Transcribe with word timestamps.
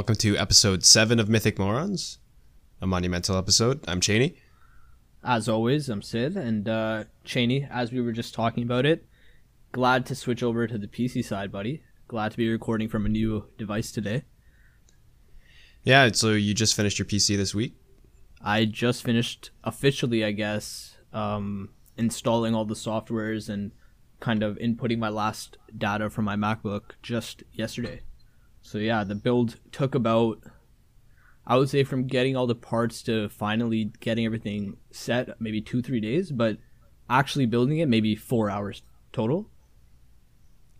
welcome 0.00 0.16
to 0.16 0.34
episode 0.38 0.82
seven 0.82 1.20
of 1.20 1.28
Mythic 1.28 1.58
Morons, 1.58 2.20
a 2.80 2.86
monumental 2.86 3.36
episode. 3.36 3.84
I'm 3.86 4.00
Cheney. 4.00 4.34
As 5.22 5.46
always, 5.46 5.90
I'm 5.90 6.00
Sid, 6.00 6.38
and 6.38 6.66
uh, 6.66 7.04
Cheney, 7.22 7.68
as 7.70 7.92
we 7.92 8.00
were 8.00 8.12
just 8.12 8.32
talking 8.32 8.62
about 8.62 8.86
it, 8.86 9.04
glad 9.72 10.06
to 10.06 10.14
switch 10.14 10.42
over 10.42 10.66
to 10.66 10.78
the 10.78 10.86
PC 10.86 11.22
side, 11.22 11.52
buddy. 11.52 11.82
Glad 12.08 12.30
to 12.30 12.38
be 12.38 12.48
recording 12.48 12.88
from 12.88 13.04
a 13.04 13.10
new 13.10 13.44
device 13.58 13.92
today. 13.92 14.22
Yeah, 15.84 16.10
so 16.12 16.30
you 16.30 16.54
just 16.54 16.74
finished 16.74 16.98
your 16.98 17.04
PC 17.04 17.36
this 17.36 17.54
week? 17.54 17.76
I 18.40 18.64
just 18.64 19.02
finished 19.02 19.50
officially, 19.64 20.24
I 20.24 20.32
guess, 20.32 20.96
um, 21.12 21.68
installing 21.98 22.54
all 22.54 22.64
the 22.64 22.72
softwares 22.72 23.50
and 23.50 23.72
kind 24.18 24.42
of 24.42 24.56
inputting 24.56 24.98
my 24.98 25.10
last 25.10 25.58
data 25.76 26.08
from 26.08 26.24
my 26.24 26.36
MacBook 26.36 26.92
just 27.02 27.42
yesterday. 27.52 28.00
So 28.70 28.78
yeah, 28.78 29.02
the 29.02 29.16
build 29.16 29.56
took 29.72 29.96
about 29.96 30.44
I 31.44 31.56
would 31.56 31.68
say 31.68 31.82
from 31.82 32.06
getting 32.06 32.36
all 32.36 32.46
the 32.46 32.54
parts 32.54 33.02
to 33.02 33.28
finally 33.28 33.90
getting 33.98 34.24
everything 34.24 34.76
set, 34.92 35.40
maybe 35.40 35.60
two, 35.60 35.82
three 35.82 35.98
days, 35.98 36.30
but 36.30 36.58
actually 37.08 37.46
building 37.46 37.78
it 37.78 37.88
maybe 37.88 38.14
four 38.14 38.48
hours 38.48 38.82
total. 39.12 39.50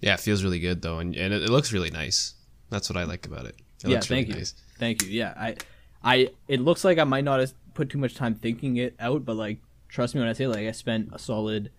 Yeah, 0.01 0.15
it 0.15 0.21
feels 0.21 0.45
really 0.45 0.61
good 0.61 0.83
though, 0.83 1.01
and, 1.01 1.17
and 1.17 1.35
it, 1.35 1.43
it 1.43 1.51
looks 1.51 1.73
really 1.73 1.91
nice. 1.91 2.35
That's 2.69 2.89
what 2.89 2.97
I 2.97 3.03
like 3.03 3.27
about 3.27 3.47
it. 3.47 3.57
it 3.83 3.91
yeah, 3.91 3.99
thank 3.99 4.29
really 4.29 4.29
you, 4.29 4.35
nice. 4.35 4.55
thank 4.79 5.03
you. 5.03 5.09
Yeah, 5.09 5.35
I, 5.37 5.57
I, 6.05 6.29
it 6.47 6.61
looks 6.61 6.85
like 6.85 6.99
I 6.99 7.05
might 7.05 7.25
not 7.25 7.41
have 7.41 7.55
put 7.75 7.91
too 7.91 7.99
much 7.99 8.15
time 8.15 8.37
thinking 8.37 8.77
it 8.77 8.95
out, 9.01 9.25
but 9.25 9.35
like, 9.35 9.59
trust 9.89 10.15
me 10.15 10.21
when 10.21 10.31
I 10.31 10.35
say 10.35 10.47
like 10.47 10.69
I 10.69 10.71
spent 10.71 11.09
a 11.13 11.19
solid 11.19 11.73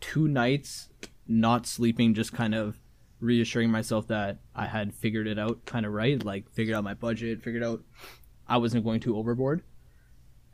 two 0.00 0.26
nights 0.26 0.88
not 1.28 1.64
sleeping, 1.64 2.12
just 2.12 2.32
kind 2.32 2.56
of 2.56 2.80
reassuring 3.24 3.70
myself 3.70 4.06
that 4.08 4.38
I 4.54 4.66
had 4.66 4.94
figured 4.94 5.26
it 5.26 5.38
out 5.38 5.64
kind 5.64 5.86
of 5.86 5.92
right, 5.92 6.22
like 6.22 6.50
figured 6.52 6.76
out 6.76 6.84
my 6.84 6.94
budget, 6.94 7.42
figured 7.42 7.64
out 7.64 7.82
I 8.46 8.58
wasn't 8.58 8.84
going 8.84 9.00
too 9.00 9.16
overboard. 9.16 9.62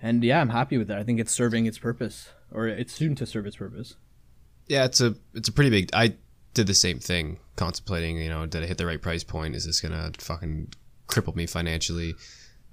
And 0.01 0.25
yeah, 0.25 0.41
I'm 0.41 0.49
happy 0.49 0.79
with 0.79 0.89
that. 0.89 0.99
I 0.99 1.03
think 1.03 1.21
it's 1.21 1.33
serving 1.33 1.67
its 1.67 1.79
purpose, 1.79 2.31
or 2.51 2.67
it's 2.69 2.93
soon 2.93 3.15
to 3.17 3.27
serve 3.27 3.47
its 3.47 3.57
purpose. 3.57 3.97
Yeah, 4.67 4.85
it's 4.85 5.01
a 5.01 5.15
it's 5.35 5.49
a 5.49 5.53
pretty 5.53 5.71
big. 5.71 5.91
I 5.93 6.15
did 6.55 6.67
the 6.67 6.75
same 6.75 6.99
thing, 6.99 7.39
contemplating. 7.57 8.17
You 8.17 8.31
know, 8.31 8.47
did 8.47 8.63
I 8.63 8.67
hit 8.67 8.79
the 8.79 8.87
right 8.87 9.03
price 9.03 9.25
point? 9.25 9.55
Is 9.57 9.67
this 9.67 9.81
gonna 9.81 10.13
fucking 10.19 10.73
cripple 11.09 11.37
me 11.37 11.47
financially? 11.47 12.15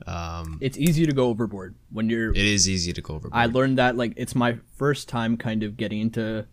Um, 0.05 0.59
it's 0.61 0.77
easy 0.77 1.05
to 1.05 1.11
go 1.11 1.27
overboard 1.27 1.75
when 1.91 2.09
you're. 2.09 2.29
It 2.29 2.37
is 2.37 2.69
easy 2.69 2.93
to 2.93 3.01
go 3.01 3.15
overboard. 3.15 3.33
I 3.33 3.47
learned 3.47 3.77
that 3.77 3.97
like 3.97 4.13
it's 4.15 4.35
my 4.35 4.59
first 4.77 5.09
time 5.09 5.35
kind 5.35 5.63
of 5.63 5.75
getting 5.75 5.99
into 5.99 6.45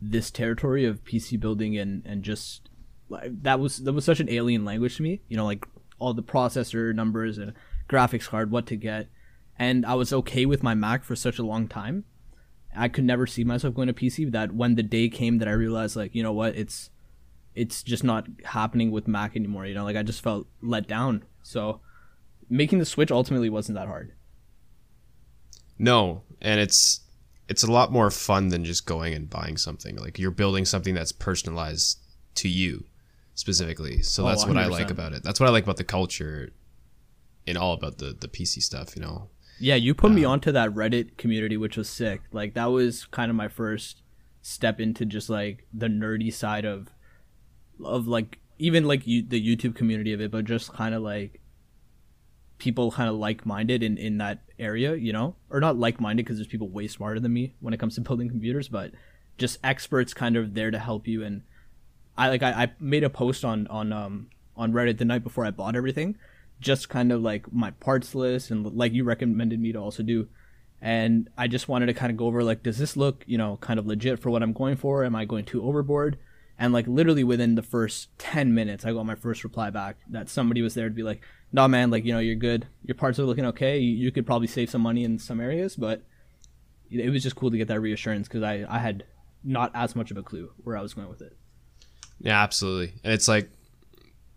this 0.00 0.30
territory 0.30 0.84
of 0.84 1.04
PC 1.04 1.40
building 1.40 1.76
and 1.76 2.04
and 2.06 2.22
just 2.22 2.69
that 3.10 3.60
was 3.60 3.78
that 3.78 3.92
was 3.92 4.04
such 4.04 4.20
an 4.20 4.30
alien 4.30 4.64
language 4.64 4.96
to 4.96 5.02
me. 5.02 5.20
You 5.28 5.36
know, 5.36 5.44
like 5.44 5.66
all 5.98 6.14
the 6.14 6.22
processor 6.22 6.94
numbers 6.94 7.38
and 7.38 7.52
graphics 7.88 8.28
card, 8.28 8.50
what 8.50 8.66
to 8.66 8.76
get, 8.76 9.08
and 9.58 9.84
I 9.84 9.94
was 9.94 10.12
okay 10.12 10.46
with 10.46 10.62
my 10.62 10.74
Mac 10.74 11.04
for 11.04 11.16
such 11.16 11.38
a 11.38 11.44
long 11.44 11.68
time. 11.68 12.04
I 12.74 12.88
could 12.88 13.04
never 13.04 13.26
see 13.26 13.42
myself 13.42 13.74
going 13.74 13.88
to 13.88 13.94
PC. 13.94 14.30
That 14.30 14.54
when 14.54 14.76
the 14.76 14.82
day 14.82 15.08
came 15.08 15.38
that 15.38 15.48
I 15.48 15.52
realized, 15.52 15.96
like, 15.96 16.14
you 16.14 16.22
know 16.22 16.32
what, 16.32 16.56
it's 16.56 16.90
it's 17.54 17.82
just 17.82 18.04
not 18.04 18.26
happening 18.44 18.90
with 18.90 19.08
Mac 19.08 19.36
anymore. 19.36 19.66
You 19.66 19.74
know, 19.74 19.84
like 19.84 19.96
I 19.96 20.02
just 20.02 20.22
felt 20.22 20.46
let 20.62 20.86
down. 20.86 21.24
So 21.42 21.80
making 22.48 22.78
the 22.78 22.84
switch 22.84 23.10
ultimately 23.10 23.50
wasn't 23.50 23.76
that 23.76 23.88
hard. 23.88 24.12
No, 25.78 26.22
and 26.40 26.60
it's 26.60 27.00
it's 27.48 27.64
a 27.64 27.72
lot 27.72 27.90
more 27.90 28.10
fun 28.10 28.48
than 28.48 28.64
just 28.64 28.86
going 28.86 29.14
and 29.14 29.28
buying 29.28 29.56
something. 29.56 29.96
Like 29.96 30.18
you're 30.18 30.30
building 30.30 30.64
something 30.64 30.94
that's 30.94 31.10
personalized 31.10 31.98
to 32.36 32.48
you 32.48 32.84
specifically. 33.40 34.02
So 34.02 34.24
that's 34.24 34.44
oh, 34.44 34.48
what 34.48 34.58
I 34.58 34.66
like 34.66 34.90
about 34.90 35.14
it. 35.14 35.22
That's 35.24 35.40
what 35.40 35.48
I 35.48 35.52
like 35.52 35.64
about 35.64 35.78
the 35.78 35.84
culture 35.84 36.50
and 37.46 37.56
all 37.56 37.72
about 37.72 37.98
the 37.98 38.14
the 38.18 38.28
PC 38.28 38.62
stuff, 38.62 38.94
you 38.94 39.02
know. 39.02 39.30
Yeah, 39.58 39.74
you 39.74 39.94
put 39.94 40.12
me 40.12 40.24
onto 40.24 40.52
that 40.52 40.70
Reddit 40.70 41.16
community 41.16 41.56
which 41.56 41.76
was 41.76 41.88
sick. 41.88 42.20
Like 42.32 42.54
that 42.54 42.66
was 42.66 43.06
kind 43.06 43.30
of 43.30 43.36
my 43.36 43.48
first 43.48 44.02
step 44.42 44.78
into 44.78 45.04
just 45.04 45.28
like 45.28 45.66
the 45.72 45.86
nerdy 45.86 46.32
side 46.32 46.64
of 46.64 46.88
of 47.82 48.06
like 48.06 48.38
even 48.58 48.84
like 48.84 49.06
you, 49.06 49.26
the 49.26 49.40
YouTube 49.40 49.74
community 49.74 50.12
of 50.12 50.20
it, 50.20 50.30
but 50.30 50.44
just 50.44 50.72
kind 50.74 50.94
of 50.94 51.02
like 51.02 51.40
people 52.58 52.90
kind 52.90 53.08
of 53.08 53.16
like-minded 53.16 53.82
in 53.82 53.96
in 53.96 54.18
that 54.18 54.42
area, 54.58 54.94
you 54.94 55.14
know? 55.14 55.34
Or 55.48 55.60
not 55.60 55.78
like-minded 55.78 56.26
because 56.26 56.36
there's 56.36 56.46
people 56.46 56.68
way 56.68 56.88
smarter 56.88 57.18
than 57.18 57.32
me 57.32 57.54
when 57.60 57.72
it 57.72 57.80
comes 57.80 57.94
to 57.94 58.00
building 58.06 58.28
computers, 58.28 58.68
but 58.68 58.92
just 59.38 59.58
experts 59.64 60.12
kind 60.12 60.36
of 60.36 60.52
there 60.52 60.70
to 60.70 60.78
help 60.78 61.08
you 61.08 61.24
and 61.24 61.40
I 62.20 62.28
like 62.28 62.42
I, 62.42 62.50
I 62.50 62.72
made 62.78 63.02
a 63.02 63.08
post 63.08 63.46
on 63.46 63.66
on 63.68 63.94
um 63.94 64.28
on 64.54 64.74
Reddit 64.74 64.98
the 64.98 65.06
night 65.06 65.24
before 65.24 65.46
I 65.46 65.50
bought 65.50 65.74
everything, 65.74 66.18
just 66.60 66.90
kind 66.90 67.12
of 67.12 67.22
like 67.22 67.50
my 67.50 67.70
parts 67.70 68.14
list 68.14 68.50
and 68.50 68.66
like 68.76 68.92
you 68.92 69.04
recommended 69.04 69.58
me 69.58 69.72
to 69.72 69.78
also 69.78 70.02
do. 70.02 70.28
And 70.82 71.30
I 71.38 71.48
just 71.48 71.66
wanted 71.66 71.86
to 71.86 71.94
kind 71.94 72.10
of 72.10 72.18
go 72.18 72.26
over 72.26 72.44
like, 72.44 72.62
does 72.62 72.76
this 72.76 72.94
look, 72.94 73.24
you 73.26 73.38
know, 73.38 73.56
kind 73.62 73.78
of 73.78 73.86
legit 73.86 74.18
for 74.18 74.28
what 74.30 74.42
I'm 74.42 74.52
going 74.52 74.76
for? 74.76 75.02
Am 75.02 75.16
I 75.16 75.24
going 75.24 75.46
too 75.46 75.62
overboard? 75.62 76.18
And 76.58 76.74
like 76.74 76.86
literally 76.86 77.24
within 77.24 77.54
the 77.54 77.62
first 77.62 78.10
10 78.18 78.54
minutes, 78.54 78.84
I 78.84 78.92
got 78.92 79.06
my 79.06 79.14
first 79.14 79.42
reply 79.42 79.70
back 79.70 79.96
that 80.10 80.28
somebody 80.28 80.60
was 80.60 80.74
there 80.74 80.90
to 80.90 80.94
be 80.94 81.02
like, 81.02 81.22
nah, 81.52 81.68
man, 81.68 81.90
like, 81.90 82.04
you 82.04 82.12
know, 82.12 82.18
you're 82.18 82.34
good. 82.34 82.66
Your 82.84 82.96
parts 82.96 83.18
are 83.18 83.24
looking 83.24 83.46
okay. 83.46 83.78
You, 83.78 83.96
you 83.96 84.12
could 84.12 84.26
probably 84.26 84.46
save 84.46 84.68
some 84.68 84.82
money 84.82 85.04
in 85.04 85.18
some 85.18 85.40
areas, 85.40 85.74
but 85.74 86.02
it 86.90 87.08
was 87.08 87.22
just 87.22 87.36
cool 87.36 87.50
to 87.50 87.56
get 87.56 87.68
that 87.68 87.80
reassurance 87.80 88.28
because 88.28 88.42
I, 88.42 88.66
I 88.68 88.78
had 88.78 89.04
not 89.42 89.70
as 89.74 89.96
much 89.96 90.10
of 90.10 90.18
a 90.18 90.22
clue 90.22 90.50
where 90.64 90.76
I 90.76 90.82
was 90.82 90.92
going 90.92 91.08
with 91.08 91.22
it. 91.22 91.36
Yeah, 92.20 92.42
absolutely. 92.42 92.94
And 93.02 93.12
it's 93.12 93.28
like 93.28 93.50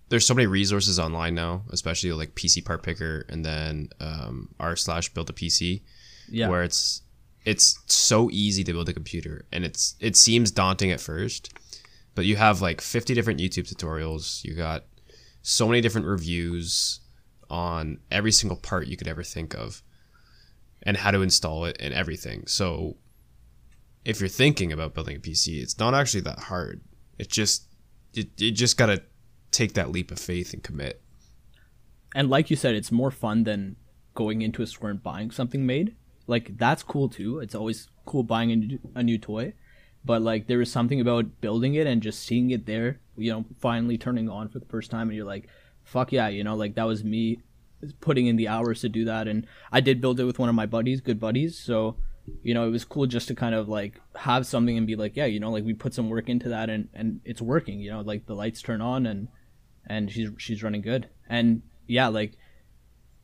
there's 0.10 0.26
so 0.26 0.34
many 0.34 0.48
resources 0.48 1.00
online 1.00 1.36
now, 1.36 1.64
especially 1.72 2.12
like 2.14 2.36
PC 2.36 2.64
Part 2.64 2.84
Picker 2.84 3.26
and 3.30 3.44
then 3.44 3.90
um, 4.00 4.50
r 4.60 4.76
slash 4.76 5.10
build 5.10 5.30
a 5.30 5.34
PC, 5.34 5.82
yeah. 6.30 6.50
where 6.50 6.64
it's 6.64 7.02
it's 7.46 7.80
so 7.88 8.30
easy 8.32 8.64
to 8.64 8.72
build 8.72 8.88
a 8.88 8.94
computer 8.94 9.46
and 9.52 9.66
it's 9.66 9.96
it 10.00 10.16
seems 10.16 10.52
daunting 10.52 10.92
at 10.92 11.02
first, 11.02 11.54
but 12.16 12.26
you 12.26 12.36
have 12.36 12.62
like 12.62 12.80
50 12.80 13.14
different 13.14 13.40
YouTube 13.40 13.72
tutorials. 13.72 14.44
You 14.44 14.56
got 14.56 14.86
so 15.42 15.68
many 15.68 15.82
different 15.82 16.08
reviews 16.08 17.02
on 17.50 18.00
every 18.10 18.32
single 18.32 18.58
part 18.58 18.88
you 18.88 18.96
could 18.98 19.08
ever 19.08 19.24
think 19.24 19.54
of 19.54 19.84
and 20.84 20.98
how 20.98 21.12
to 21.12 21.22
install 21.22 21.66
it 21.66 21.78
and 21.80 21.94
everything. 21.94 22.46
So 22.48 22.98
if 24.06 24.20
you're 24.20 24.30
thinking 24.30 24.72
about 24.72 24.94
building 24.94 25.18
a 25.18 25.20
PC, 25.20 25.62
it's 25.62 25.80
not 25.80 25.94
actually 25.94 26.22
that 26.22 26.40
hard. 26.40 26.82
It 27.18 27.30
just 27.30 27.68
you, 28.14 28.26
you 28.38 28.52
just 28.52 28.78
gotta 28.78 29.04
take 29.52 29.74
that 29.74 29.92
leap 29.92 30.12
of 30.12 30.20
faith 30.20 30.54
and 30.54 30.64
commit. 30.64 31.02
And 32.16 32.30
like 32.30 32.50
you 32.50 32.56
said, 32.56 32.76
it's 32.76 32.92
more 32.92 33.12
fun 33.12 33.44
than 33.44 33.76
going 34.14 34.42
into 34.42 34.62
a 34.62 34.68
store 34.68 34.90
and 34.90 35.02
buying 35.02 35.32
something 35.32 35.66
made. 35.66 35.96
Like 36.28 36.58
that's 36.58 36.84
cool 36.84 37.10
too. 37.10 37.40
It's 37.40 37.56
always 37.56 37.90
cool 38.06 38.24
buying 38.24 38.52
a 38.52 38.56
new, 38.56 38.80
a 38.96 39.04
new 39.04 39.18
toy, 39.18 39.54
but 40.06 40.22
like 40.22 40.48
there 40.48 40.62
is 40.62 40.72
something 40.72 41.02
about 41.02 41.42
building 41.42 41.74
it 41.76 41.88
and 41.88 42.02
just 42.02 42.22
seeing 42.22 42.52
it 42.52 42.66
there. 42.66 43.00
You 43.18 43.32
know, 43.32 43.46
finally 43.60 43.98
turning 43.98 44.30
on 44.30 44.50
for 44.50 44.60
the 44.60 44.66
first 44.66 44.90
time, 44.90 45.10
and 45.10 45.16
you're 45.16 45.26
like, 45.26 45.48
"Fuck 45.84 46.12
yeah!" 46.12 46.30
You 46.30 46.44
know, 46.44 46.56
like 46.56 46.76
that 46.76 46.88
was 46.88 47.04
me 47.04 47.40
putting 48.00 48.28
in 48.28 48.36
the 48.36 48.48
hours 48.48 48.82
to 48.82 48.90
do 48.90 49.06
that. 49.06 49.28
And 49.28 49.46
I 49.72 49.82
did 49.82 50.02
build 50.02 50.20
it 50.20 50.26
with 50.26 50.40
one 50.40 50.50
of 50.50 50.56
my 50.56 50.66
buddies, 50.66 51.02
good 51.02 51.20
buddies. 51.20 51.58
So 51.58 51.98
you 52.42 52.54
know, 52.54 52.68
it 52.68 52.72
was 52.72 52.86
cool 52.86 53.06
just 53.06 53.28
to 53.28 53.36
kind 53.36 53.56
of 53.56 53.68
like 53.68 54.00
have 54.16 54.46
something 54.46 54.78
and 54.78 54.88
be 54.88 54.96
like, 54.96 55.16
yeah, 55.16 55.26
you 55.26 55.40
know, 55.40 55.52
like 55.52 55.64
we 55.64 55.74
put 55.74 55.94
some 55.94 56.10
work 56.10 56.30
into 56.30 56.50
that 56.50 56.70
and 56.70 56.90
and 56.94 57.22
it's 57.26 57.42
working. 57.42 57.80
You 57.80 57.92
know, 57.92 58.02
like 58.02 58.26
the 58.26 58.36
lights 58.36 58.62
turn 58.62 58.82
on 58.82 59.06
and 59.06 59.28
and 59.86 60.12
she's 60.12 60.30
she's 60.38 60.64
running 60.64 60.82
good. 60.82 61.10
And 61.28 61.62
yeah, 61.88 62.08
like 62.08 62.38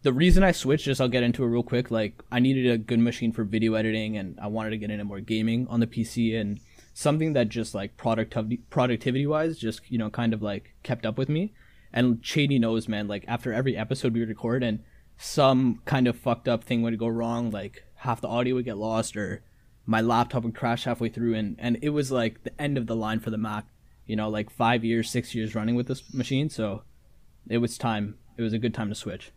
the 0.02 0.14
reason 0.14 0.44
I 0.44 0.52
switched, 0.52 0.86
just 0.86 1.02
I'll 1.02 1.08
get 1.08 1.24
into 1.24 1.44
it 1.44 1.48
real 1.48 1.64
quick. 1.64 1.92
Like 1.92 2.22
I 2.32 2.40
needed 2.40 2.72
a 2.72 2.78
good 2.78 3.00
machine 3.00 3.32
for 3.32 3.44
video 3.44 3.74
editing, 3.74 4.18
and 4.18 4.38
I 4.42 4.48
wanted 4.48 4.72
to 4.72 4.78
get 4.78 4.92
into 4.92 5.04
more 5.04 5.20
gaming 5.20 5.68
on 5.70 5.80
the 5.80 5.88
PC 5.88 6.40
and 6.40 6.59
something 6.94 7.34
that 7.34 7.50
just 7.50 7.73
like 7.73 7.97
productivity 7.97 8.58
productivity 8.70 9.28
wise, 9.28 9.58
just 9.58 9.82
you 9.90 9.97
know, 9.97 10.09
kind 10.09 10.34
of 10.34 10.41
like 10.41 10.73
kept 10.84 11.06
up 11.06 11.18
with 11.18 11.29
me. 11.29 11.53
And 11.91 12.22
Cheney 12.22 12.59
knows, 12.59 12.88
man. 12.88 13.08
Like 13.08 13.26
after 13.28 13.53
every 13.53 13.76
episode 13.76 14.14
we 14.14 14.23
record, 14.23 14.64
and 14.64 14.79
some 15.18 15.82
kind 15.85 16.08
of 16.08 16.18
fucked 16.18 16.47
up 16.47 16.64
thing 16.64 16.82
would 16.82 16.97
go 16.97 17.08
wrong, 17.08 17.52
like 17.52 17.84
half 17.99 18.22
the 18.22 18.28
audio 18.28 18.55
would 18.55 18.66
get 18.66 18.78
lost 18.78 19.17
or 19.17 19.43
my 19.85 20.01
laptop 20.01 20.43
would 20.43 20.55
crash 20.55 20.84
halfway 20.84 21.09
through 21.09 21.35
and 21.35 21.55
and 21.59 21.78
it 21.81 21.90
was 21.90 22.11
like 22.11 22.43
the 22.43 22.61
end 22.61 22.78
of 22.78 22.87
the 22.87 22.96
line 22.96 23.19
for 23.19 23.29
the 23.29 23.37
Mac. 23.37 23.66
You 24.05 24.16
know, 24.16 24.29
like 24.29 24.49
five 24.49 24.84
years, 24.84 25.09
six 25.09 25.35
years 25.35 25.53
running 25.53 25.75
with 25.75 25.87
this 25.87 26.13
machine, 26.13 26.49
so 26.49 26.81
it 27.47 27.59
was 27.59 27.78
time. 27.78 28.16
It 28.37 28.41
was 28.41 28.53
a 28.53 28.57
good 28.57 28.73
time 28.73 28.90
to 28.90 28.96
switch. 28.96 29.31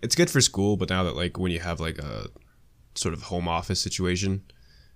It's 0.00 0.14
good 0.14 0.30
for 0.30 0.40
school, 0.40 0.76
but 0.76 0.88
now 0.88 1.02
that 1.02 1.16
like 1.16 1.38
when 1.38 1.50
you 1.50 1.58
have 1.60 1.80
like 1.80 1.98
a 1.98 2.28
sort 2.94 3.14
of 3.14 3.22
home 3.22 3.48
office 3.48 3.80
situation, 3.80 4.44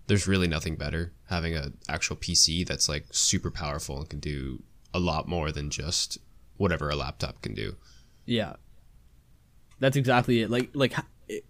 there's 0.07 0.29
really 0.29 0.47
nothing 0.47 0.77
better 0.77 1.13
having 1.29 1.55
an 1.55 1.79
actual 1.89 2.17
PC 2.17 2.67
that's 2.67 2.89
like 2.89 3.07
super 3.11 3.51
powerful 3.51 3.99
and 3.99 4.09
can 4.09 4.21
do 4.21 4.63
a 4.95 5.01
lot 5.01 5.27
more 5.27 5.51
than 5.51 5.71
just 5.71 6.19
whatever 6.57 6.91
a 6.91 6.97
laptop 6.97 7.43
can 7.43 7.55
do. 7.55 7.77
Yeah. 8.25 8.55
That's 9.81 9.97
exactly 9.97 10.43
it. 10.43 10.51
Like 10.51 10.71
like 10.75 10.95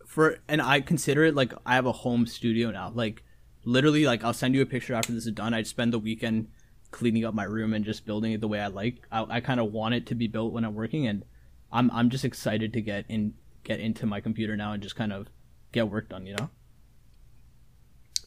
for 0.07 0.39
and 0.49 0.61
I 0.63 0.81
consider 0.81 1.25
it 1.25 1.35
like 1.35 1.53
I 1.65 1.75
have 1.75 1.87
a 1.87 1.93
home 1.93 2.27
studio 2.27 2.71
now. 2.71 2.91
Like 2.95 3.23
literally, 3.65 4.05
like 4.05 4.25
I'll 4.25 4.33
send 4.33 4.55
you 4.55 4.63
a 4.63 4.67
picture 4.67 4.95
after 4.95 5.13
this 5.13 5.27
is 5.27 5.33
done. 5.33 5.55
I'd 5.55 5.67
spend 5.67 5.93
the 5.93 5.99
weekend 5.99 6.49
cleaning 6.91 7.25
up 7.25 7.35
my 7.35 7.45
room 7.45 7.73
and 7.73 7.85
just 7.85 8.05
building 8.05 8.33
it 8.33 8.41
the 8.41 8.49
way 8.49 8.61
I 8.61 8.67
like. 8.67 9.07
I, 9.11 9.25
I 9.29 9.41
kind 9.41 9.61
of 9.61 9.73
want 9.73 9.95
it 9.95 10.07
to 10.07 10.15
be 10.15 10.27
built 10.27 10.53
when 10.53 10.65
I'm 10.65 10.75
working, 10.75 11.07
and 11.07 11.25
I'm 11.73 11.91
I'm 11.91 12.11
just 12.11 12.25
excited 12.25 12.73
to 12.75 12.81
get 12.81 13.07
in 13.09 13.35
get 13.65 13.81
into 13.81 14.07
my 14.07 14.21
computer 14.21 14.57
now 14.57 14.73
and 14.73 14.83
just 14.83 14.97
kind 14.97 15.13
of 15.13 15.29
get 15.73 15.89
work 15.89 16.09
done, 16.09 16.27
you 16.27 16.37
know? 16.37 16.51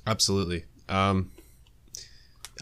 Absolutely. 0.07 0.65
Um 0.89 1.31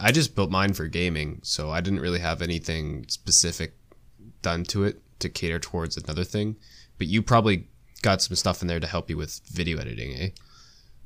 I 0.00 0.10
just 0.10 0.34
built 0.34 0.50
mine 0.50 0.74
for 0.74 0.86
gaming, 0.88 1.40
so 1.42 1.70
I 1.70 1.80
didn't 1.80 2.00
really 2.00 2.18
have 2.18 2.42
anything 2.42 3.06
specific 3.08 3.74
done 4.42 4.64
to 4.64 4.84
it 4.84 5.00
to 5.20 5.28
cater 5.28 5.60
towards 5.60 5.96
another 5.96 6.24
thing. 6.24 6.56
But 6.98 7.06
you 7.06 7.22
probably 7.22 7.68
got 8.04 8.20
some 8.20 8.36
stuff 8.36 8.60
in 8.60 8.68
there 8.68 8.78
to 8.78 8.86
help 8.86 9.08
you 9.08 9.16
with 9.16 9.40
video 9.46 9.78
editing, 9.78 10.14
eh? 10.14 10.28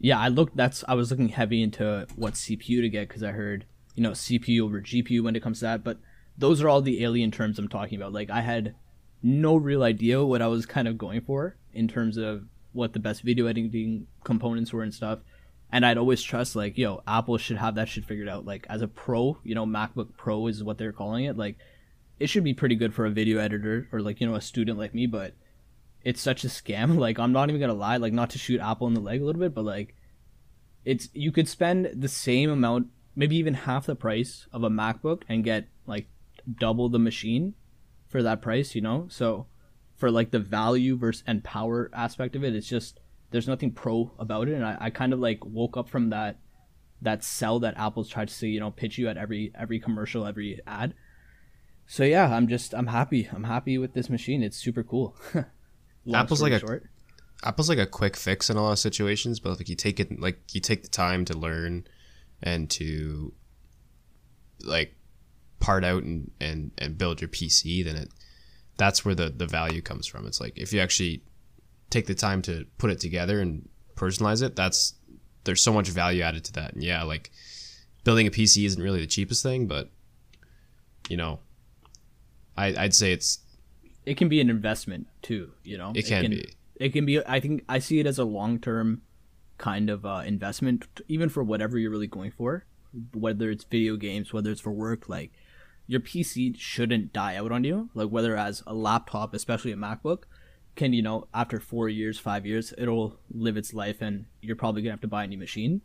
Yeah, 0.01 0.19
I 0.19 0.29
looked. 0.29 0.57
That's 0.57 0.85
I 0.89 0.95
was 0.95 1.11
looking 1.11 1.29
heavy 1.29 1.63
into 1.63 2.07
what 2.17 2.35
CPU 2.35 2.81
to 2.83 2.89
get 2.89 3.09
because 3.09 3.23
I 3.23 3.31
heard 3.31 3.65
you 3.95 4.03
know 4.03 4.11
CPU 4.11 4.63
over 4.63 4.81
GPU 4.81 5.23
when 5.23 5.37
it 5.37 5.43
comes 5.43 5.61
to 5.61 5.67
that. 5.67 5.85
But 5.85 5.99
those 6.37 6.61
are 6.61 6.69
all 6.69 6.83
the 6.83 7.05
alien 7.05 7.31
terms 7.31 7.59
I'm 7.59 7.69
talking 7.69 7.97
about. 7.97 8.13
Like 8.13 8.31
I 8.31 8.41
had 8.41 8.75
no 9.23 9.57
real 9.57 9.83
idea 9.83 10.25
what 10.25 10.43
I 10.43 10.49
was 10.49 10.67
kind 10.67 10.87
of 10.87 10.99
going 10.99 11.21
for 11.21 11.57
in 11.73 11.89
terms 11.89 12.17
of 12.17 12.45
what 12.73 12.93
the 12.93 13.01
best 13.01 13.23
video 13.23 13.47
editing 13.47 14.07
components 14.25 14.73
were 14.73 14.83
and 14.83 14.95
stuff. 14.95 15.21
And 15.71 15.85
I'd 15.85 15.99
always 15.99 16.23
trust 16.23 16.57
like, 16.57 16.79
yo, 16.79 17.03
Apple 17.07 17.39
should 17.39 17.59
have 17.59 17.75
that 17.75 17.89
shit 17.89 18.05
figured 18.05 18.29
out. 18.29 18.45
Like 18.45 18.67
as 18.69 18.83
a 18.83 18.89
pro, 18.89 19.39
you 19.45 19.55
know, 19.55 19.67
MacBook 19.67 20.17
Pro 20.17 20.47
is 20.47 20.65
what 20.65 20.79
they're 20.79 20.93
calling 20.93 21.25
it. 21.25 21.37
Like 21.37 21.59
it 22.19 22.29
should 22.29 22.45
be 22.45 22.55
pretty 22.55 22.75
good 22.75 22.95
for 22.95 23.07
a 23.07 23.11
video 23.11 23.39
editor 23.39 23.89
or 23.93 24.01
like, 24.01 24.21
you 24.21 24.29
know, 24.29 24.35
a 24.35 24.41
student 24.41 24.79
like 24.79 24.95
me, 24.95 25.07
but 25.07 25.35
it's 26.09 26.23
such 26.23 26.43
a 26.43 26.49
scam. 26.49 26.97
Like 27.09 27.19
I'm 27.19 27.33
not 27.33 27.51
even 27.51 27.61
gonna 27.61 27.75
lie, 27.75 27.99
like 27.99 28.15
not 28.15 28.31
to 28.31 28.39
shoot 28.39 28.61
Apple 28.61 28.87
in 28.87 28.95
the 28.95 29.01
leg 29.01 29.21
a 29.21 29.25
little 29.25 29.41
bit, 29.41 29.55
but 29.55 29.65
like 29.65 29.95
it's 30.85 31.11
you 31.13 31.31
could 31.31 31.49
spend 31.49 31.91
the 31.95 32.09
same 32.09 32.49
amount, 32.49 32.87
maybe 33.15 33.37
even 33.37 33.53
half 33.53 33.85
the 33.85 33.95
price 33.95 34.47
of 34.51 34.65
a 34.65 34.71
MacBook 34.71 35.23
and 35.29 35.45
get 35.45 35.69
like 35.87 36.07
double 36.59 36.89
the 36.89 36.99
machine 36.99 37.55
for 38.07 38.23
that 38.23 38.41
price, 38.41 38.75
you 38.75 38.81
know? 38.81 39.07
So 39.11 39.49
for 39.97 40.11
like 40.11 40.31
the 40.31 40.39
value 40.39 40.97
versus 40.97 41.23
and 41.27 41.45
power 41.45 41.91
aspect 41.93 42.35
of 42.35 42.43
it, 42.43 42.57
it's 42.57 42.69
just 42.69 43.01
there's 43.31 43.49
nothing 43.49 43.73
pro 43.73 44.11
about 44.19 44.49
it. 44.49 44.55
And 44.55 44.65
I, 44.65 44.79
I 44.81 44.91
kind 44.91 45.13
of 45.13 45.19
like 45.19 45.45
woke 45.45 45.77
up 45.77 45.91
from 45.91 46.09
that 46.09 46.39
that 47.03 47.23
sell 47.23 47.59
that 47.61 47.77
Apple's 47.77 48.09
tried 48.09 48.29
to 48.29 48.35
say, 48.35 48.49
you 48.49 48.61
know, 48.61 48.71
pitch 48.71 48.97
you 48.97 49.09
at 49.11 49.19
every 49.19 49.53
every 49.55 49.79
commercial, 49.79 50.27
every 50.27 50.59
ad. 50.67 50.95
So 51.87 52.03
yeah, 52.03 52.35
I'm 52.35 52.49
just 52.49 52.73
I'm 52.75 52.87
happy. 52.87 53.29
I'm 53.31 53.45
happy 53.45 53.77
with 53.77 53.93
this 53.93 54.09
machine. 54.09 54.43
It's 54.43 54.57
super 54.57 54.83
cool. 54.83 55.15
Apple's 56.15 56.43
like 56.43 56.59
short. 56.61 56.85
a 57.43 57.49
Apple's 57.49 57.69
like 57.69 57.79
a 57.79 57.87
quick 57.87 58.17
fix 58.17 58.51
in 58.51 58.57
a 58.57 58.63
lot 58.63 58.73
of 58.73 58.79
situations, 58.79 59.41
but 59.41 59.59
like 59.59 59.69
you 59.69 59.77
take 59.77 60.01
it 60.01 60.21
like 60.21 60.39
you 60.53 60.61
take 60.61 60.83
the 60.83 60.89
time 60.89 61.25
to 61.27 61.37
learn 61.37 61.87
and 62.43 62.71
to 62.71 63.33
like 64.65 64.95
part 65.61 65.85
out 65.85 66.03
and, 66.03 66.31
and, 66.41 66.71
and 66.79 66.99
build 66.99 67.21
your 67.21 67.29
PC, 67.29 67.85
then 67.85 67.97
it 67.97 68.11
that's 68.77 69.05
where 69.05 69.15
the, 69.15 69.29
the 69.29 69.47
value 69.47 69.83
comes 69.83 70.07
from. 70.07 70.27
It's 70.27 70.41
like 70.41 70.57
if 70.57 70.73
you 70.73 70.81
actually 70.81 71.23
take 71.91 72.07
the 72.07 72.15
time 72.15 72.43
to 72.43 72.65
put 72.79 72.91
it 72.91 73.01
together 73.01 73.41
and 73.41 73.69
personalize 73.97 74.43
it, 74.43 74.57
that's 74.57 74.95
there's 75.45 75.63
so 75.63 75.73
much 75.73 75.89
value 75.89 76.23
added 76.23 76.45
to 76.45 76.53
that. 76.55 76.75
And 76.75 76.83
yeah, 76.83 77.03
like 77.03 77.31
building 78.05 78.27
a 78.27 78.31
PC 78.31 78.65
isn't 78.67 78.83
really 78.83 79.01
the 79.01 79.07
cheapest 79.07 79.43
thing, 79.43 79.67
but 79.67 79.91
you 81.09 81.17
know, 81.17 81.41
I, 82.57 82.75
I'd 82.77 82.95
say 82.95 83.13
it's 83.13 83.39
it 84.09 84.17
can 84.17 84.29
be 84.29 84.41
an 84.41 84.49
investment 84.49 85.07
too. 85.21 85.53
You 85.63 85.77
know, 85.77 85.93
it 85.95 86.07
can, 86.07 86.19
it 86.19 86.23
can 86.23 86.31
be. 86.31 86.55
It 86.77 86.93
can 86.95 87.07
be. 87.07 87.27
I 87.27 87.41
think 87.41 87.65
I 87.69 87.79
see 87.79 88.01
it 88.01 88.07
as 88.07 88.19
a 88.19 88.25
long 88.25 88.59
term 88.59 89.03
kind 89.59 89.91
of 89.91 90.07
uh, 90.07 90.23
investment, 90.25 90.87
even 91.09 91.29
for 91.29 91.43
whatever 91.43 91.77
you're 91.77 91.91
really 91.91 92.07
going 92.07 92.31
for, 92.31 92.65
whether 93.13 93.51
it's 93.51 93.65
video 93.65 93.97
games, 93.97 94.33
whether 94.33 94.51
it's 94.51 94.63
for 94.63 94.71
work. 94.71 95.11
Like 95.11 95.33
your 95.87 96.01
PC 96.01 96.59
shouldn't 96.59 97.13
die 97.13 97.37
out 97.37 97.53
on 97.53 97.65
you. 97.65 97.91
Like 97.93 98.09
whether 98.09 98.35
as 98.35 98.63
a 98.67 98.73
laptop, 98.73 99.35
especially 99.35 99.73
a 99.73 99.77
MacBook, 99.77 100.23
can 100.75 100.95
you 100.95 101.03
know 101.03 101.29
after 101.35 101.61
four 101.61 101.91
years, 101.91 102.19
five 102.19 102.47
years, 102.47 102.73
it'll 102.79 103.19
live 103.31 103.59
its 103.59 103.75
life, 103.75 104.01
and 104.01 104.25
you're 104.41 104.57
probably 104.57 104.81
gonna 104.81 104.93
have 104.93 105.03
to 105.03 105.09
buy 105.09 105.25
a 105.25 105.27
new 105.27 105.39
machine. 105.39 105.83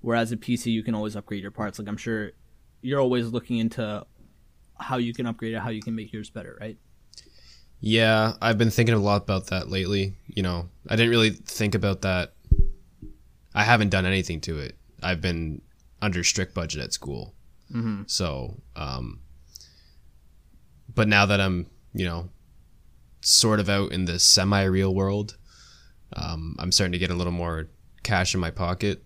Whereas 0.00 0.32
a 0.32 0.36
PC, 0.36 0.72
you 0.72 0.82
can 0.82 0.96
always 0.96 1.14
upgrade 1.14 1.42
your 1.42 1.52
parts. 1.52 1.78
Like 1.78 1.86
I'm 1.86 1.96
sure 1.96 2.32
you're 2.82 3.00
always 3.00 3.28
looking 3.28 3.58
into 3.58 4.04
how 4.76 4.96
you 4.96 5.14
can 5.14 5.26
upgrade 5.26 5.54
it, 5.54 5.60
how 5.60 5.70
you 5.70 5.82
can 5.82 5.94
make 5.94 6.12
yours 6.12 6.30
better, 6.30 6.58
right? 6.60 6.76
Yeah, 7.80 8.34
I've 8.42 8.58
been 8.58 8.70
thinking 8.70 8.94
a 8.94 8.98
lot 8.98 9.22
about 9.22 9.46
that 9.46 9.70
lately. 9.70 10.14
You 10.26 10.42
know, 10.42 10.68
I 10.88 10.96
didn't 10.96 11.10
really 11.10 11.30
think 11.30 11.74
about 11.74 12.02
that. 12.02 12.34
I 13.54 13.64
haven't 13.64 13.88
done 13.88 14.06
anything 14.06 14.40
to 14.42 14.58
it. 14.58 14.76
I've 15.02 15.20
been 15.20 15.62
under 16.02 16.22
strict 16.22 16.54
budget 16.54 16.82
at 16.82 16.92
school. 16.92 17.34
Mm-hmm. 17.72 18.02
So, 18.06 18.60
um, 18.76 19.20
but 20.94 21.08
now 21.08 21.26
that 21.26 21.40
I'm, 21.40 21.66
you 21.94 22.04
know, 22.04 22.28
sort 23.22 23.60
of 23.60 23.68
out 23.68 23.92
in 23.92 24.04
the 24.04 24.18
semi 24.18 24.62
real 24.64 24.94
world, 24.94 25.36
um, 26.14 26.56
I'm 26.58 26.72
starting 26.72 26.92
to 26.92 26.98
get 26.98 27.10
a 27.10 27.14
little 27.14 27.32
more 27.32 27.68
cash 28.02 28.34
in 28.34 28.40
my 28.40 28.50
pocket. 28.50 29.02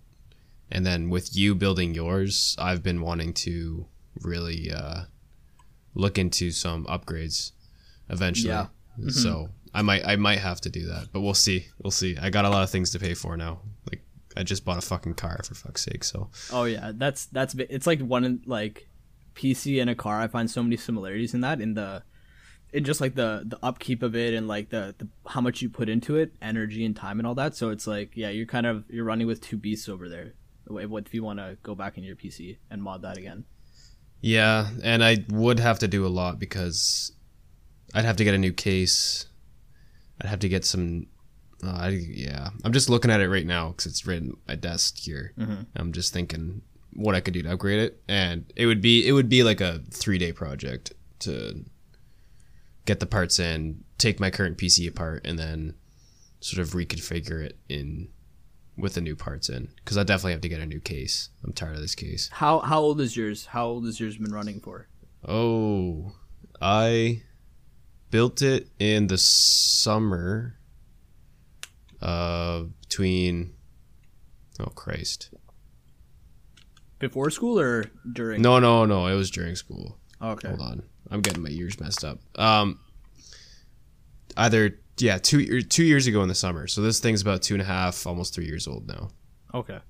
And 0.71 0.85
then 0.85 1.11
with 1.11 1.37
you 1.37 1.55
building 1.55 1.95
yours, 1.95 2.57
I've 2.59 2.83
been 2.83 3.01
wanting 3.01 3.35
to 3.35 3.87
really 4.23 4.73
uh, 4.73 5.05
look 5.95 6.19
into 6.19 6.51
some 6.51 6.85
upgrades 6.87 7.53
eventually. 8.09 8.51
Yeah. 8.51 8.67
Mm-hmm. 8.99 9.11
So 9.11 9.49
I 9.73 9.83
might 9.83 10.05
I 10.07 10.17
might 10.17 10.39
have 10.39 10.61
to 10.63 10.71
do 10.71 10.87
that, 10.87 11.09
but 11.13 11.21
we'll 11.21 11.35
see. 11.35 11.67
We'll 11.83 11.91
see. 11.91 12.17
I 12.21 12.31
got 12.31 12.45
a 12.45 12.51
lot 12.51 12.63
of 12.63 12.71
things 12.71 12.91
to 12.91 12.99
pay 12.99 13.15
for 13.15 13.37
now. 13.37 13.61
Like 13.91 14.03
I 14.37 14.43
just 14.43 14.65
bought 14.65 14.79
a 14.79 14.83
fucking 14.83 15.15
car 15.15 15.41
for 15.45 15.55
fuck's 15.55 15.85
sake. 15.85 16.05
So. 16.05 16.31
Oh 16.53 16.65
yeah, 16.65 16.93
that's 16.95 17.27
that's 17.27 17.55
it's 17.55 17.87
like 17.87 18.01
one 18.01 18.43
like 18.47 18.89
PC 19.35 19.81
and 19.81 19.91
a 19.91 19.95
car. 19.95 20.21
I 20.21 20.29
find 20.29 20.51
so 20.51 20.63
many 20.63 20.77
similarities 20.77 21.35
in 21.35 21.41
that 21.41 21.61
in 21.61 21.75
the 21.75 22.03
in 22.73 22.85
just 22.85 23.01
like 23.01 23.15
the 23.15 23.43
the 23.47 23.59
upkeep 23.63 24.03
of 24.03 24.15
it 24.17 24.35
and 24.35 24.49
like 24.49 24.71
the, 24.71 24.95
the 24.99 25.09
how 25.27 25.41
much 25.41 25.63
you 25.63 25.71
put 25.71 25.89
into 25.89 26.17
it, 26.17 26.33
energy 26.43 26.85
and 26.85 26.95
time 26.95 27.19
and 27.19 27.27
all 27.27 27.35
that. 27.35 27.57
So 27.57 27.71
it's 27.71 27.87
like 27.87 28.13
yeah, 28.15 28.31
you're 28.31 28.47
kind 28.47 28.67
of 28.67 28.85
you're 28.89 29.05
running 29.05 29.27
with 29.27 29.41
two 29.41 29.57
beasts 29.57 29.89
over 29.89 30.09
there. 30.09 30.35
What 30.67 31.07
if 31.07 31.15
you 31.15 31.23
want 31.23 31.41
to 31.41 31.59
go 31.63 31.75
back 31.75 31.99
in 31.99 32.05
your 32.05 32.17
PC 32.17 32.59
and 32.71 32.83
mod 32.83 33.03
that 33.03 33.19
again? 33.19 33.45
Yeah, 34.21 34.71
and 34.83 35.05
I 35.05 35.25
would 35.29 35.61
have 35.61 35.81
to 35.81 35.89
do 35.89 36.07
a 36.07 36.09
lot 36.09 36.39
because 36.39 37.13
I'd 37.95 38.05
have 38.05 38.17
to 38.17 38.25
get 38.25 38.35
a 38.35 38.39
new 38.39 38.53
case. 38.53 39.27
I'd 40.21 40.29
have 40.29 40.41
to 40.41 40.49
get 40.49 40.65
some. 40.65 41.07
Uh, 41.63 41.71
I, 41.71 41.89
yeah, 41.89 42.51
I'm 42.65 42.73
just 42.73 42.91
looking 42.91 43.11
at 43.11 43.21
it 43.21 43.29
right 43.29 43.47
now 43.47 43.69
because 43.69 43.87
it's 43.87 44.07
right 44.07 44.19
in 44.19 44.37
my 44.47 44.57
desk 44.57 44.99
here. 44.99 45.33
Mm-hmm. 45.39 45.63
I'm 45.77 45.93
just 45.93 46.13
thinking 46.13 46.63
what 46.93 47.15
I 47.15 47.21
could 47.21 47.35
do 47.35 47.43
to 47.43 47.53
upgrade 47.53 47.81
it, 47.81 48.03
and 48.09 48.53
it 48.57 48.67
would 48.67 48.81
be 48.81 49.07
it 49.07 49.13
would 49.13 49.29
be 49.29 49.43
like 49.43 49.61
a 49.61 49.81
three 49.91 50.19
day 50.19 50.33
project 50.33 50.93
to 51.21 51.65
get 52.85 53.01
the 53.01 53.07
parts 53.07 53.39
in, 53.39 53.85
take 53.99 54.21
my 54.21 54.31
current 54.31 54.59
PC 54.59 54.89
apart, 54.89 55.23
and 55.25 55.39
then 55.39 55.75
sort 56.41 56.67
of 56.67 56.75
reconfigure 56.75 57.43
it 57.43 57.57
in 57.69 58.09
with 58.77 58.95
the 58.95 59.01
new 59.01 59.17
parts 59.17 59.49
in 59.49 59.69
because 59.77 59.97
I 59.97 60.03
definitely 60.03 60.33
have 60.33 60.41
to 60.43 60.49
get 60.49 60.61
a 60.61 60.67
new 60.67 60.81
case. 60.81 61.31
I'm 61.45 61.53
tired 61.53 61.77
of 61.77 61.81
this 61.81 61.95
case. 61.95 62.29
How 62.33 62.59
how 62.61 62.81
old 62.81 63.01
is 63.01 63.17
yours? 63.17 63.47
How 63.47 63.67
old 63.67 63.87
has 63.87 64.01
yours 64.01 64.17
been 64.17 64.33
running 64.33 64.61
for? 64.61 64.89
Oh, 65.27 66.13
I 66.61 67.23
built 68.15 68.43
it 68.43 68.69
in 68.79 69.09
the 69.09 69.19
summer 69.19 70.57
uh 72.01 72.63
between 72.83 73.53
oh 74.61 74.67
christ. 74.67 75.35
Before 77.01 77.29
school 77.31 77.59
or 77.59 77.87
during? 78.13 78.41
No 78.41 78.61
no 78.61 78.85
no 78.85 79.09
it 79.09 79.17
was 79.17 79.33
during 79.33 79.57
school. 79.57 79.99
Okay. 80.23 80.47
Hold 80.47 80.61
on. 80.61 80.83
I'm 81.11 81.23
getting 81.23 81.43
my 81.43 81.49
years 81.49 81.81
messed 81.81 82.05
up. 82.05 82.21
Um 82.39 82.79
either 84.37 84.79
yeah 84.99 85.19
two 85.19 85.63
two 85.63 85.83
years 85.83 86.07
ago 86.07 86.23
in 86.23 86.29
the 86.29 86.37
summer. 86.37 86.69
So 86.69 86.83
this 86.83 87.01
thing's 87.01 87.21
about 87.21 87.43
two 87.43 87.55
and 87.55 87.63
a 87.63 87.67
half 87.67 88.07
almost 88.07 88.33
three 88.33 88.47
years 88.47 88.69
old 88.69 88.87
now. 88.87 89.11
Okay. 89.53 89.81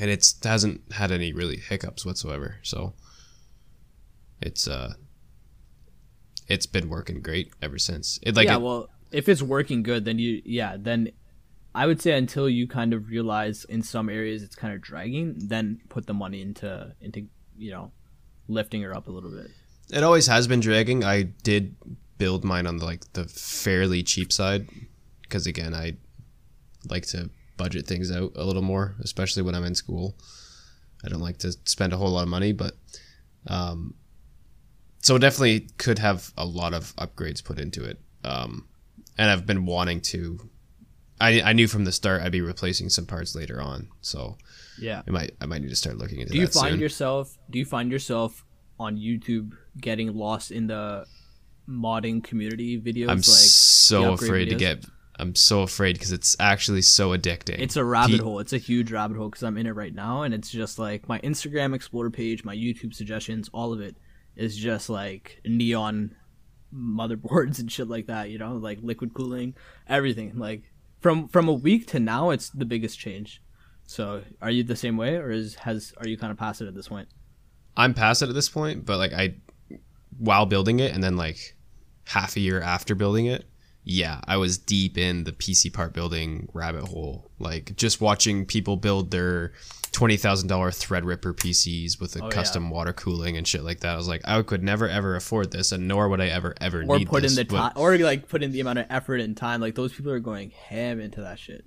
And 0.00 0.10
it 0.10 0.34
hasn't 0.42 0.80
had 0.90 1.12
any 1.12 1.32
really 1.32 1.58
hiccups 1.58 2.04
whatsoever. 2.04 2.56
So 2.64 2.94
it's 4.42 4.66
uh 4.66 4.94
it's 6.48 6.66
been 6.66 6.88
working 6.88 7.20
great 7.20 7.52
ever 7.62 7.78
since. 7.78 8.18
It 8.22 8.34
like 8.34 8.46
yeah, 8.48 8.56
it, 8.56 8.62
well, 8.62 8.88
if 9.12 9.28
it's 9.28 9.42
working 9.42 9.82
good, 9.82 10.04
then 10.04 10.18
you 10.18 10.42
yeah, 10.44 10.76
then 10.78 11.12
I 11.74 11.86
would 11.86 12.00
say 12.00 12.12
until 12.12 12.48
you 12.48 12.66
kind 12.66 12.92
of 12.92 13.08
realize 13.08 13.64
in 13.64 13.82
some 13.82 14.08
areas 14.08 14.42
it's 14.42 14.56
kind 14.56 14.74
of 14.74 14.80
dragging, 14.80 15.34
then 15.38 15.80
put 15.88 16.06
the 16.06 16.14
money 16.14 16.40
into 16.42 16.94
into 17.00 17.26
you 17.56 17.70
know 17.70 17.92
lifting 18.48 18.82
her 18.82 18.96
up 18.96 19.08
a 19.08 19.10
little 19.10 19.30
bit. 19.30 19.50
It 19.90 20.02
always 20.02 20.26
has 20.26 20.46
been 20.46 20.60
dragging. 20.60 21.04
I 21.04 21.22
did 21.22 21.76
build 22.18 22.44
mine 22.44 22.66
on 22.66 22.78
the, 22.78 22.84
like 22.84 23.12
the 23.12 23.24
fairly 23.24 24.02
cheap 24.02 24.32
side 24.32 24.68
because 25.22 25.46
again, 25.46 25.74
I 25.74 25.96
like 26.88 27.06
to 27.08 27.30
budget 27.56 27.86
things 27.86 28.10
out 28.10 28.32
a 28.36 28.44
little 28.44 28.62
more, 28.62 28.96
especially 29.00 29.42
when 29.42 29.54
I'm 29.54 29.64
in 29.64 29.74
school. 29.74 30.16
I 31.04 31.08
don't 31.08 31.20
like 31.20 31.38
to 31.38 31.52
spend 31.64 31.92
a 31.92 31.96
whole 31.96 32.10
lot 32.10 32.22
of 32.22 32.28
money, 32.28 32.52
but 32.52 32.72
um, 33.46 33.94
so 35.00 35.16
it 35.16 35.20
definitely 35.20 35.68
could 35.78 35.98
have 35.98 36.32
a 36.36 36.44
lot 36.44 36.74
of 36.74 36.94
upgrades 36.96 37.42
put 37.42 37.58
into 37.58 37.84
it. 37.84 37.98
Um, 38.24 38.66
and 39.16 39.30
I've 39.30 39.46
been 39.46 39.66
wanting 39.66 40.00
to. 40.02 40.48
I, 41.20 41.42
I 41.42 41.52
knew 41.52 41.66
from 41.66 41.84
the 41.84 41.92
start 41.92 42.22
I'd 42.22 42.30
be 42.30 42.40
replacing 42.40 42.90
some 42.90 43.06
parts 43.06 43.34
later 43.34 43.60
on, 43.60 43.88
so 44.00 44.38
yeah, 44.80 45.02
I 45.06 45.10
might 45.10 45.32
I 45.40 45.46
might 45.46 45.62
need 45.62 45.70
to 45.70 45.76
start 45.76 45.98
looking 45.98 46.20
into. 46.20 46.32
Do 46.32 46.38
you 46.38 46.46
find 46.46 46.72
soon. 46.72 46.80
yourself? 46.80 47.36
Do 47.50 47.58
you 47.58 47.64
find 47.64 47.90
yourself 47.90 48.44
on 48.78 48.96
YouTube 48.96 49.54
getting 49.80 50.14
lost 50.14 50.50
in 50.50 50.68
the 50.68 51.04
modding 51.68 52.22
community 52.24 52.80
videos. 52.80 53.08
I'm 53.08 53.16
like 53.16 53.24
so 53.24 54.12
afraid 54.12 54.48
videos. 54.48 54.50
to 54.50 54.56
get. 54.56 54.84
I'm 55.20 55.34
so 55.34 55.62
afraid 55.62 55.94
because 55.94 56.12
it's 56.12 56.36
actually 56.38 56.82
so 56.82 57.10
addicting. 57.10 57.58
It's 57.58 57.76
a 57.76 57.84
rabbit 57.84 58.20
hole. 58.20 58.38
It's 58.38 58.52
a 58.52 58.58
huge 58.58 58.92
rabbit 58.92 59.16
hole 59.16 59.28
because 59.28 59.42
I'm 59.42 59.58
in 59.58 59.66
it 59.66 59.72
right 59.72 59.94
now, 59.94 60.22
and 60.22 60.32
it's 60.32 60.48
just 60.48 60.78
like 60.78 61.08
my 61.08 61.18
Instagram 61.20 61.74
Explorer 61.74 62.10
page, 62.10 62.44
my 62.44 62.54
YouTube 62.54 62.94
suggestions, 62.94 63.50
all 63.52 63.72
of 63.72 63.80
it 63.80 63.96
is 64.38 64.56
just 64.56 64.88
like 64.88 65.40
neon 65.44 66.14
motherboards 66.74 67.58
and 67.58 67.70
shit 67.70 67.88
like 67.88 68.06
that. 68.06 68.30
You 68.30 68.38
know, 68.38 68.54
like 68.56 68.78
liquid 68.82 69.12
cooling, 69.12 69.54
everything. 69.88 70.38
Like 70.38 70.62
from 71.00 71.28
from 71.28 71.48
a 71.48 71.52
week 71.52 71.86
to 71.88 72.00
now, 72.00 72.30
it's 72.30 72.48
the 72.48 72.64
biggest 72.64 72.98
change. 72.98 73.42
So, 73.84 74.22
are 74.42 74.50
you 74.50 74.62
the 74.62 74.76
same 74.76 74.96
way, 74.96 75.16
or 75.16 75.30
is 75.30 75.56
has 75.56 75.92
are 75.98 76.06
you 76.06 76.16
kind 76.16 76.30
of 76.30 76.38
past 76.38 76.60
it 76.60 76.68
at 76.68 76.74
this 76.74 76.88
point? 76.88 77.08
I'm 77.76 77.94
past 77.94 78.22
it 78.22 78.28
at 78.28 78.34
this 78.34 78.48
point, 78.48 78.84
but 78.84 78.98
like 78.98 79.12
I, 79.12 79.36
while 80.18 80.46
building 80.46 80.80
it, 80.80 80.92
and 80.92 81.02
then 81.02 81.16
like 81.16 81.56
half 82.04 82.36
a 82.36 82.40
year 82.40 82.60
after 82.60 82.94
building 82.94 83.26
it, 83.26 83.44
yeah, 83.90 84.20
I 84.28 84.36
was 84.36 84.58
deep 84.58 84.98
in 84.98 85.24
the 85.24 85.32
PC 85.32 85.72
part 85.72 85.94
building 85.94 86.46
rabbit 86.52 86.86
hole. 86.86 87.30
Like 87.38 87.74
just 87.74 88.02
watching 88.02 88.44
people 88.44 88.76
build 88.76 89.10
their 89.10 89.54
twenty 89.92 90.18
thousand 90.18 90.48
dollar 90.48 90.70
Threadripper 90.70 91.34
PCs 91.34 91.98
with 91.98 92.14
a 92.16 92.24
oh, 92.24 92.28
custom 92.28 92.64
yeah. 92.64 92.70
water 92.70 92.92
cooling 92.92 93.38
and 93.38 93.48
shit 93.48 93.64
like 93.64 93.80
that. 93.80 93.94
I 93.94 93.96
was 93.96 94.06
like, 94.06 94.20
I 94.28 94.42
could 94.42 94.62
never 94.62 94.86
ever 94.86 95.16
afford 95.16 95.52
this, 95.52 95.72
and 95.72 95.88
nor 95.88 96.10
would 96.10 96.20
I 96.20 96.26
ever 96.26 96.54
ever 96.60 96.84
or 96.86 97.00
put 97.00 97.22
this, 97.22 97.38
in 97.38 97.46
the 97.46 97.56
time, 97.56 97.72
or 97.76 97.96
like 97.96 98.28
put 98.28 98.42
in 98.42 98.52
the 98.52 98.60
amount 98.60 98.78
of 98.78 98.86
effort 98.90 99.22
and 99.22 99.34
time. 99.34 99.62
Like 99.62 99.74
those 99.74 99.94
people 99.94 100.12
are 100.12 100.20
going 100.20 100.50
ham 100.50 101.00
into 101.00 101.22
that 101.22 101.38
shit. 101.38 101.64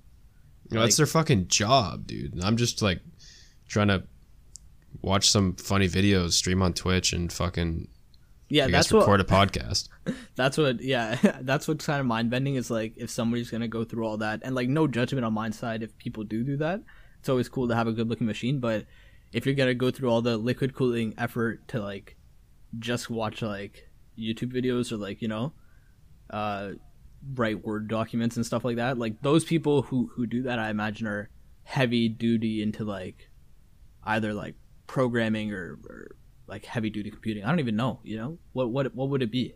You 0.70 0.76
know, 0.76 0.82
like, 0.82 0.90
it's 0.90 0.98
their 0.98 1.06
fucking 1.06 1.48
job, 1.48 2.06
dude. 2.06 2.40
I'm 2.44 2.56
just 2.56 2.82
like 2.82 3.00
trying 3.66 3.88
to 3.88 4.04
watch 5.00 5.28
some 5.28 5.56
funny 5.56 5.88
videos, 5.88 6.34
stream 6.34 6.62
on 6.62 6.72
Twitch, 6.72 7.12
and 7.12 7.32
fucking 7.32 7.88
yeah, 8.52 8.66
I 8.66 8.70
that's 8.70 8.92
record 8.92 9.08
what, 9.08 9.20
a 9.20 9.24
podcast. 9.24 9.88
That's 10.36 10.58
what, 10.58 10.82
yeah, 10.82 11.16
that's 11.42 11.66
what's 11.66 11.86
kind 11.86 12.00
of 12.00 12.06
mind 12.06 12.28
bending 12.28 12.56
is 12.56 12.70
like 12.70 12.92
if 12.96 13.08
somebody's 13.08 13.50
gonna 13.50 13.68
go 13.68 13.82
through 13.82 14.06
all 14.06 14.18
that, 14.18 14.40
and 14.42 14.54
like 14.54 14.68
no 14.68 14.86
judgment 14.86 15.24
on 15.24 15.32
my 15.32 15.48
side 15.50 15.82
if 15.82 15.96
people 15.96 16.22
do 16.24 16.44
do 16.44 16.58
that. 16.58 16.82
It's 17.20 17.28
always 17.28 17.48
cool 17.48 17.68
to 17.68 17.74
have 17.74 17.86
a 17.86 17.92
good 17.92 18.08
looking 18.08 18.26
machine, 18.26 18.60
but 18.60 18.84
if 19.32 19.46
you're 19.46 19.54
gonna 19.54 19.74
go 19.74 19.90
through 19.90 20.10
all 20.10 20.20
the 20.20 20.36
liquid 20.36 20.74
cooling 20.74 21.14
effort 21.16 21.66
to 21.68 21.80
like 21.80 22.16
just 22.78 23.08
watch 23.08 23.40
like 23.40 23.88
YouTube 24.18 24.52
videos 24.52 24.92
or 24.92 24.96
like 24.96 25.22
you 25.22 25.28
know, 25.28 25.54
uh, 26.28 26.72
write 27.34 27.64
Word 27.64 27.88
documents 27.88 28.36
and 28.36 28.44
stuff 28.44 28.66
like 28.66 28.76
that, 28.76 28.98
like 28.98 29.22
those 29.22 29.44
people 29.44 29.82
who 29.82 30.10
who 30.14 30.26
do 30.26 30.42
that, 30.42 30.58
I 30.58 30.68
imagine 30.68 31.06
are 31.06 31.30
heavy 31.62 32.08
duty 32.08 32.62
into 32.62 32.84
like 32.84 33.30
either 34.04 34.34
like 34.34 34.56
programming 34.86 35.52
or, 35.52 35.78
or 35.88 36.16
like 36.52 36.66
heavy 36.66 36.90
duty 36.90 37.10
computing. 37.10 37.44
I 37.44 37.48
don't 37.48 37.60
even 37.60 37.76
know. 37.76 38.00
You 38.04 38.18
know 38.18 38.38
what 38.52 38.70
what 38.70 38.94
what 38.94 39.08
would 39.08 39.22
it 39.22 39.32
be? 39.32 39.54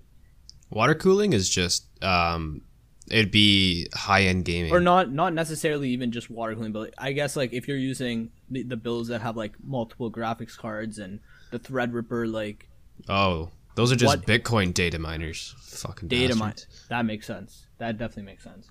Water 0.70 0.94
cooling 0.94 1.34
is 1.34 1.48
just 1.48 1.86
um, 2.02 2.62
it'd 3.10 3.30
be 3.30 3.86
high 3.94 4.22
end 4.22 4.46
gaming, 4.46 4.72
or 4.72 4.80
not 4.80 5.12
not 5.12 5.34
necessarily 5.34 5.90
even 5.90 6.10
just 6.10 6.30
water 6.30 6.54
cooling, 6.54 6.72
but 6.72 6.94
I 6.96 7.12
guess 7.12 7.36
like 7.36 7.52
if 7.52 7.68
you're 7.68 7.76
using 7.76 8.30
the, 8.50 8.62
the 8.62 8.78
builds 8.78 9.08
that 9.10 9.20
have 9.20 9.36
like 9.36 9.52
multiple 9.62 10.10
graphics 10.10 10.56
cards 10.56 10.98
and 10.98 11.20
the 11.50 11.58
Threadripper 11.58 12.32
like. 12.32 12.68
Oh, 13.10 13.50
those 13.74 13.92
are 13.92 13.96
just 13.96 14.16
what? 14.16 14.26
Bitcoin 14.26 14.72
data 14.72 14.98
miners. 14.98 15.54
Fucking 15.60 16.08
data 16.08 16.34
miners. 16.34 16.66
That 16.88 17.04
makes 17.04 17.26
sense. 17.26 17.66
That 17.76 17.98
definitely 17.98 18.22
makes 18.22 18.42
sense. 18.42 18.70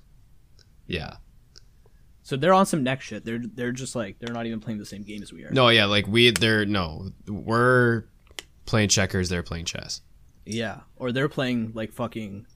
Yeah. 0.87 1.17
So 2.23 2.35
they're 2.35 2.55
on 2.55 2.65
some 2.65 2.81
next 2.81 3.05
shit. 3.05 3.23
They're 3.23 3.39
they're 3.53 3.71
just 3.71 3.95
like 3.95 4.17
they're 4.17 4.33
not 4.33 4.47
even 4.47 4.59
playing 4.59 4.79
the 4.79 4.85
same 4.85 5.03
game 5.03 5.21
as 5.21 5.31
we 5.31 5.43
are. 5.43 5.51
No, 5.51 5.69
yeah, 5.69 5.85
like 5.85 6.07
we 6.07 6.31
they're 6.31 6.65
no, 6.65 7.11
we're 7.27 8.05
playing 8.65 8.89
checkers. 8.89 9.29
They're 9.29 9.43
playing 9.43 9.65
chess. 9.65 10.01
Yeah, 10.45 10.81
or 10.95 11.11
they're 11.11 11.29
playing 11.29 11.71
like 11.73 11.91
fucking 11.91 12.47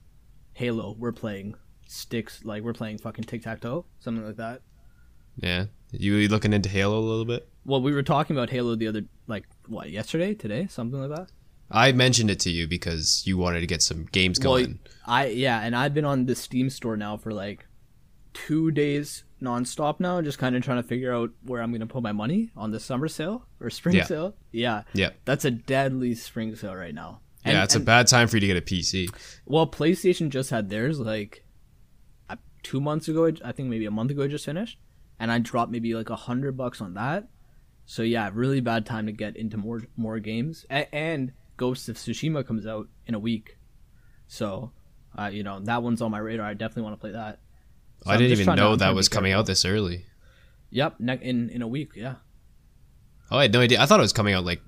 Halo. 0.53 0.95
We're 0.97 1.11
playing 1.11 1.55
sticks. 1.87 2.43
Like 2.43 2.63
we're 2.63 2.73
playing 2.73 2.99
fucking 2.99 3.25
tic 3.25 3.43
tac 3.43 3.61
toe, 3.61 3.85
something 3.99 4.25
like 4.25 4.37
that. 4.37 4.61
Yeah, 5.37 5.65
you 5.91 6.27
looking 6.27 6.53
into 6.53 6.69
Halo 6.69 6.99
a 6.99 7.01
little 7.01 7.25
bit? 7.25 7.49
Well, 7.65 7.81
we 7.81 7.93
were 7.93 8.03
talking 8.03 8.35
about 8.35 8.49
Halo 8.49 8.75
the 8.75 8.87
other 8.87 9.03
like 9.27 9.45
what 9.67 9.89
yesterday, 9.89 10.33
today, 10.33 10.67
something 10.67 10.99
like 10.99 11.17
that. 11.17 11.31
I 11.71 11.91
mentioned 11.91 12.31
it 12.31 12.39
to 12.41 12.49
you 12.49 12.67
because 12.67 13.23
you 13.25 13.37
wanted 13.37 13.61
to 13.61 13.67
get 13.67 13.81
some 13.81 14.05
games 14.11 14.39
going. 14.39 14.79
Well, 15.07 15.15
I 15.15 15.27
yeah, 15.27 15.61
and 15.61 15.75
I've 15.75 15.93
been 15.93 16.05
on 16.05 16.25
the 16.25 16.35
Steam 16.35 16.69
store 16.69 16.97
now 16.97 17.17
for 17.17 17.31
like 17.31 17.65
two 18.33 18.71
days 18.71 19.23
nonstop 19.41 19.99
now, 19.99 20.21
just 20.21 20.37
kind 20.37 20.55
of 20.55 20.63
trying 20.63 20.81
to 20.81 20.87
figure 20.87 21.13
out 21.13 21.31
where 21.43 21.61
I'm 21.61 21.71
going 21.71 21.81
to 21.81 21.87
put 21.87 22.03
my 22.03 22.11
money 22.11 22.51
on 22.55 22.71
the 22.71 22.79
summer 22.79 23.07
sale 23.07 23.45
or 23.59 23.69
spring 23.69 23.95
yeah. 23.95 24.05
sale. 24.05 24.35
Yeah. 24.51 24.83
Yeah. 24.93 25.11
That's 25.25 25.45
a 25.45 25.51
deadly 25.51 26.15
spring 26.15 26.55
sale 26.55 26.75
right 26.75 26.93
now. 26.93 27.21
And, 27.43 27.55
yeah, 27.55 27.63
it's 27.63 27.75
and, 27.75 27.83
a 27.83 27.85
bad 27.85 28.07
time 28.07 28.27
for 28.27 28.37
you 28.37 28.41
to 28.41 28.47
get 28.47 28.57
a 28.57 28.61
PC. 28.61 29.09
Well, 29.45 29.65
PlayStation 29.67 30.29
just 30.29 30.49
had 30.49 30.69
theirs 30.69 30.99
like 30.99 31.45
uh, 32.29 32.35
two 32.63 32.81
months 32.81 33.07
ago. 33.07 33.31
I 33.43 33.51
think 33.51 33.69
maybe 33.69 33.85
a 33.85 33.91
month 33.91 34.11
ago, 34.11 34.23
I 34.23 34.27
just 34.27 34.45
finished, 34.45 34.77
and 35.19 35.31
I 35.31 35.39
dropped 35.39 35.71
maybe 35.71 35.93
like 35.93 36.09
a 36.09 36.15
hundred 36.15 36.57
bucks 36.57 36.81
on 36.81 36.95
that. 36.95 37.29
So 37.85 38.03
yeah, 38.03 38.29
really 38.33 38.59
bad 38.59 38.85
time 38.85 39.05
to 39.07 39.11
get 39.11 39.35
into 39.37 39.57
more 39.57 39.81
more 39.95 40.19
games. 40.19 40.65
A- 40.69 40.93
and 40.93 41.31
Ghost 41.57 41.89
of 41.89 41.95
Tsushima 41.95 42.45
comes 42.45 42.67
out 42.67 42.87
in 43.07 43.15
a 43.15 43.19
week, 43.19 43.57
so 44.27 44.73
uh, 45.17 45.31
you 45.33 45.41
know 45.41 45.59
that 45.61 45.81
one's 45.81 46.01
on 46.01 46.11
my 46.11 46.19
radar. 46.19 46.45
I 46.45 46.53
definitely 46.53 46.83
want 46.83 46.95
to 46.95 47.01
play 47.01 47.11
that. 47.13 47.39
So 48.03 48.11
I 48.11 48.17
didn't 48.17 48.39
even 48.39 48.55
know 48.55 48.75
that 48.75 48.95
was 48.95 49.09
coming 49.09 49.33
out 49.33 49.45
this 49.45 49.65
early. 49.65 50.05
Yep, 50.71 50.95
ne- 50.99 51.19
in 51.21 51.49
in 51.49 51.61
a 51.61 51.67
week. 51.67 51.91
Yeah. 51.95 52.15
Oh, 53.31 53.37
I 53.37 53.43
had 53.43 53.53
no 53.53 53.61
idea. 53.61 53.81
I 53.81 53.85
thought 53.85 53.99
it 53.99 54.03
was 54.03 54.13
coming 54.13 54.33
out 54.33 54.45
like. 54.45 54.61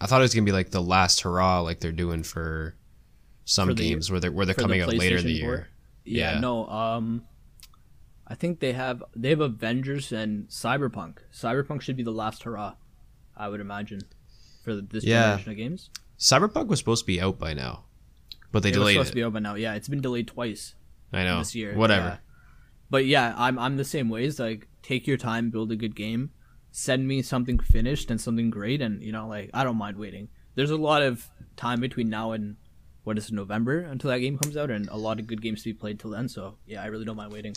I 0.00 0.06
thought 0.06 0.20
it 0.20 0.24
was 0.24 0.34
gonna 0.34 0.44
be 0.44 0.52
like 0.52 0.70
the 0.70 0.82
last 0.82 1.20
hurrah, 1.20 1.60
like 1.60 1.80
they're 1.80 1.92
doing 1.92 2.22
for 2.22 2.76
some 3.44 3.68
for 3.68 3.74
the, 3.74 3.88
games 3.88 4.10
where 4.10 4.20
they're 4.20 4.32
where 4.32 4.46
they're 4.46 4.54
coming 4.54 4.80
the 4.80 4.86
out 4.86 4.94
later 4.94 5.16
in 5.16 5.24
the 5.24 5.32
year. 5.32 5.68
Yeah, 6.04 6.34
yeah, 6.34 6.40
no. 6.40 6.66
Um, 6.66 7.24
I 8.26 8.34
think 8.34 8.60
they 8.60 8.72
have 8.72 9.02
they 9.14 9.30
have 9.30 9.40
Avengers 9.40 10.12
and 10.12 10.48
Cyberpunk. 10.48 11.18
Cyberpunk 11.32 11.82
should 11.82 11.96
be 11.96 12.02
the 12.02 12.12
last 12.12 12.42
hurrah, 12.42 12.74
I 13.36 13.48
would 13.48 13.60
imagine, 13.60 14.00
for 14.64 14.74
this 14.74 15.04
yeah. 15.04 15.22
generation 15.22 15.50
of 15.50 15.56
games. 15.58 15.90
Cyberpunk 16.18 16.68
was 16.68 16.78
supposed 16.78 17.02
to 17.02 17.06
be 17.06 17.20
out 17.20 17.38
by 17.38 17.52
now, 17.52 17.84
but 18.50 18.62
they 18.62 18.70
delayed. 18.70 18.72
it 18.72 18.72
delayed 18.72 18.84
was 18.84 18.92
supposed 18.94 19.08
it. 19.08 19.10
to 19.10 19.16
be 19.16 19.24
out 19.24 19.32
by 19.34 19.40
now. 19.40 19.54
Yeah, 19.54 19.74
it's 19.74 19.88
been 19.88 20.00
delayed 20.00 20.28
twice. 20.28 20.74
I 21.12 21.24
know. 21.24 21.38
This 21.38 21.54
year, 21.54 21.74
whatever. 21.74 22.06
Yeah. 22.06 22.31
But 22.92 23.06
yeah, 23.06 23.34
I'm 23.38 23.58
I'm 23.58 23.78
the 23.78 23.86
same 23.86 24.10
ways. 24.10 24.38
Like 24.38 24.68
take 24.82 25.06
your 25.06 25.16
time, 25.16 25.48
build 25.48 25.72
a 25.72 25.76
good 25.76 25.96
game, 25.96 26.30
send 26.72 27.08
me 27.08 27.22
something 27.22 27.58
finished 27.58 28.10
and 28.10 28.20
something 28.20 28.50
great, 28.50 28.82
and 28.82 29.02
you 29.02 29.12
know, 29.12 29.26
like 29.26 29.48
I 29.54 29.64
don't 29.64 29.78
mind 29.78 29.96
waiting. 29.96 30.28
There's 30.56 30.70
a 30.70 30.76
lot 30.76 31.00
of 31.00 31.30
time 31.56 31.80
between 31.80 32.10
now 32.10 32.32
and 32.32 32.56
what 33.04 33.16
is 33.16 33.30
it, 33.30 33.32
November 33.32 33.78
until 33.80 34.10
that 34.10 34.18
game 34.18 34.36
comes 34.36 34.58
out, 34.58 34.70
and 34.70 34.90
a 34.90 34.98
lot 34.98 35.18
of 35.18 35.26
good 35.26 35.40
games 35.40 35.62
to 35.62 35.70
be 35.70 35.72
played 35.72 35.98
till 35.98 36.10
then. 36.10 36.28
So 36.28 36.58
yeah, 36.66 36.82
I 36.82 36.86
really 36.88 37.06
don't 37.06 37.16
mind 37.16 37.32
waiting. 37.32 37.54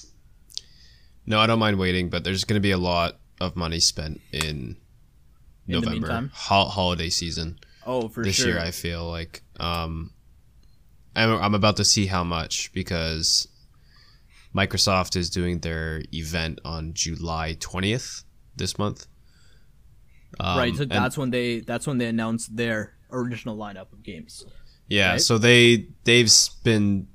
No, 1.26 1.38
I 1.38 1.48
don't 1.48 1.60
mind 1.60 1.80
waiting, 1.80 2.10
but 2.10 2.24
there's 2.24 2.46
going 2.46 2.56
to 2.56 2.62
be 2.62 2.72
a 2.72 2.78
lot 2.78 3.20
of 3.42 3.58
money 3.58 3.82
spent 3.82 4.22
in, 4.32 4.42
in 4.48 4.78
November 5.68 6.30
ho- 6.34 6.70
holiday 6.70 7.10
season. 7.10 7.60
Oh, 7.86 8.08
for 8.08 8.14
sure. 8.14 8.24
this 8.24 8.36
sure. 8.38 8.48
year, 8.52 8.60
I 8.60 8.72
feel 8.72 9.04
like 9.12 9.44
um, 9.60 10.14
I'm, 11.14 11.32
I'm 11.42 11.56
about 11.56 11.76
to 11.76 11.84
see 11.84 12.06
how 12.06 12.24
much 12.24 12.72
because 12.72 13.50
Microsoft 14.56 15.16
is 15.16 15.30
doing 15.30 15.60
their 15.60 16.02
event 16.14 16.60
on 16.64 16.94
July 16.94 17.56
20th 17.60 18.24
this 18.56 18.78
month. 18.80 19.08
Um, 20.40 20.58
right, 20.58 20.76
so 20.76 20.86
that's 20.86 21.18
when 21.18 21.30
they 21.32 21.60
that's 21.60 21.88
when 21.88 21.98
they 21.98 22.08
announced 22.08 22.56
their 22.56 22.94
original 23.12 23.56
lineup 23.58 23.92
of 23.94 24.04
games. 24.04 24.46
Yeah, 24.88 25.12
right? 25.12 25.22
so 25.22 25.38
they 25.38 25.88
they've 26.04 26.32
been 26.64 27.08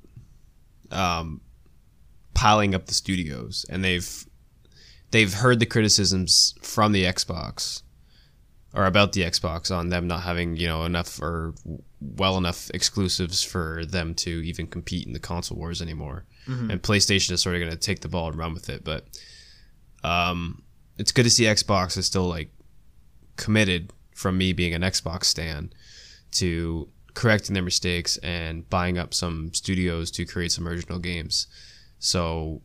um, 0.91 1.41
piling 2.33 2.73
up 2.73 2.87
the 2.87 2.93
studios, 2.93 3.65
and 3.69 3.83
they've 3.83 4.25
they've 5.11 5.33
heard 5.33 5.59
the 5.59 5.65
criticisms 5.65 6.55
from 6.61 6.93
the 6.93 7.03
Xbox 7.03 7.83
or 8.73 8.85
about 8.85 9.13
the 9.13 9.21
Xbox 9.21 9.75
on 9.75 9.89
them 9.89 10.07
not 10.07 10.21
having 10.23 10.55
you 10.55 10.67
know 10.67 10.83
enough 10.83 11.21
or 11.21 11.53
well 12.01 12.37
enough 12.37 12.69
exclusives 12.73 13.43
for 13.43 13.85
them 13.85 14.15
to 14.15 14.29
even 14.43 14.67
compete 14.67 15.05
in 15.05 15.13
the 15.13 15.19
console 15.19 15.57
wars 15.57 15.81
anymore. 15.81 16.25
Mm-hmm. 16.47 16.71
And 16.71 16.81
PlayStation 16.81 17.31
is 17.31 17.41
sort 17.41 17.55
of 17.55 17.61
going 17.61 17.71
to 17.71 17.77
take 17.77 18.01
the 18.01 18.09
ball 18.09 18.27
and 18.27 18.37
run 18.37 18.53
with 18.53 18.69
it. 18.69 18.83
But 18.83 19.05
um, 20.03 20.63
it's 20.97 21.11
good 21.11 21.23
to 21.23 21.29
see 21.29 21.43
Xbox 21.43 21.97
is 21.97 22.07
still 22.07 22.27
like 22.27 22.51
committed 23.37 23.93
from 24.15 24.37
me 24.37 24.53
being 24.53 24.73
an 24.73 24.81
Xbox 24.81 25.25
stan 25.25 25.71
to 26.31 26.89
correcting 27.13 27.53
their 27.53 27.63
mistakes 27.63 28.17
and 28.17 28.69
buying 28.69 28.97
up 28.97 29.13
some 29.13 29.53
studios 29.53 30.09
to 30.11 30.25
create 30.25 30.51
some 30.51 30.67
original 30.67 30.99
games. 30.99 31.47
So 31.99 32.61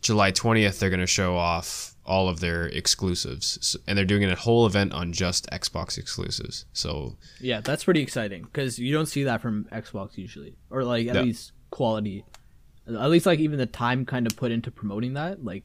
July 0.00 0.32
20th, 0.32 0.78
they're 0.78 0.90
going 0.90 1.00
to 1.00 1.06
show 1.06 1.36
off 1.36 1.91
all 2.04 2.28
of 2.28 2.40
their 2.40 2.66
exclusives, 2.66 3.76
and 3.86 3.96
they're 3.96 4.04
doing 4.04 4.24
a 4.24 4.34
whole 4.34 4.66
event 4.66 4.92
on 4.92 5.12
just 5.12 5.48
Xbox 5.50 5.98
exclusives. 5.98 6.64
So 6.72 7.16
yeah, 7.40 7.60
that's 7.60 7.84
pretty 7.84 8.02
exciting 8.02 8.42
because 8.42 8.78
you 8.78 8.92
don't 8.92 9.06
see 9.06 9.24
that 9.24 9.40
from 9.40 9.66
Xbox 9.72 10.16
usually, 10.16 10.56
or 10.70 10.84
like 10.84 11.06
at 11.06 11.24
least 11.24 11.52
quality, 11.70 12.24
at 12.88 13.10
least 13.10 13.26
like 13.26 13.38
even 13.38 13.58
the 13.58 13.66
time 13.66 14.04
kind 14.04 14.26
of 14.26 14.36
put 14.36 14.50
into 14.50 14.70
promoting 14.70 15.14
that. 15.14 15.44
Like, 15.44 15.64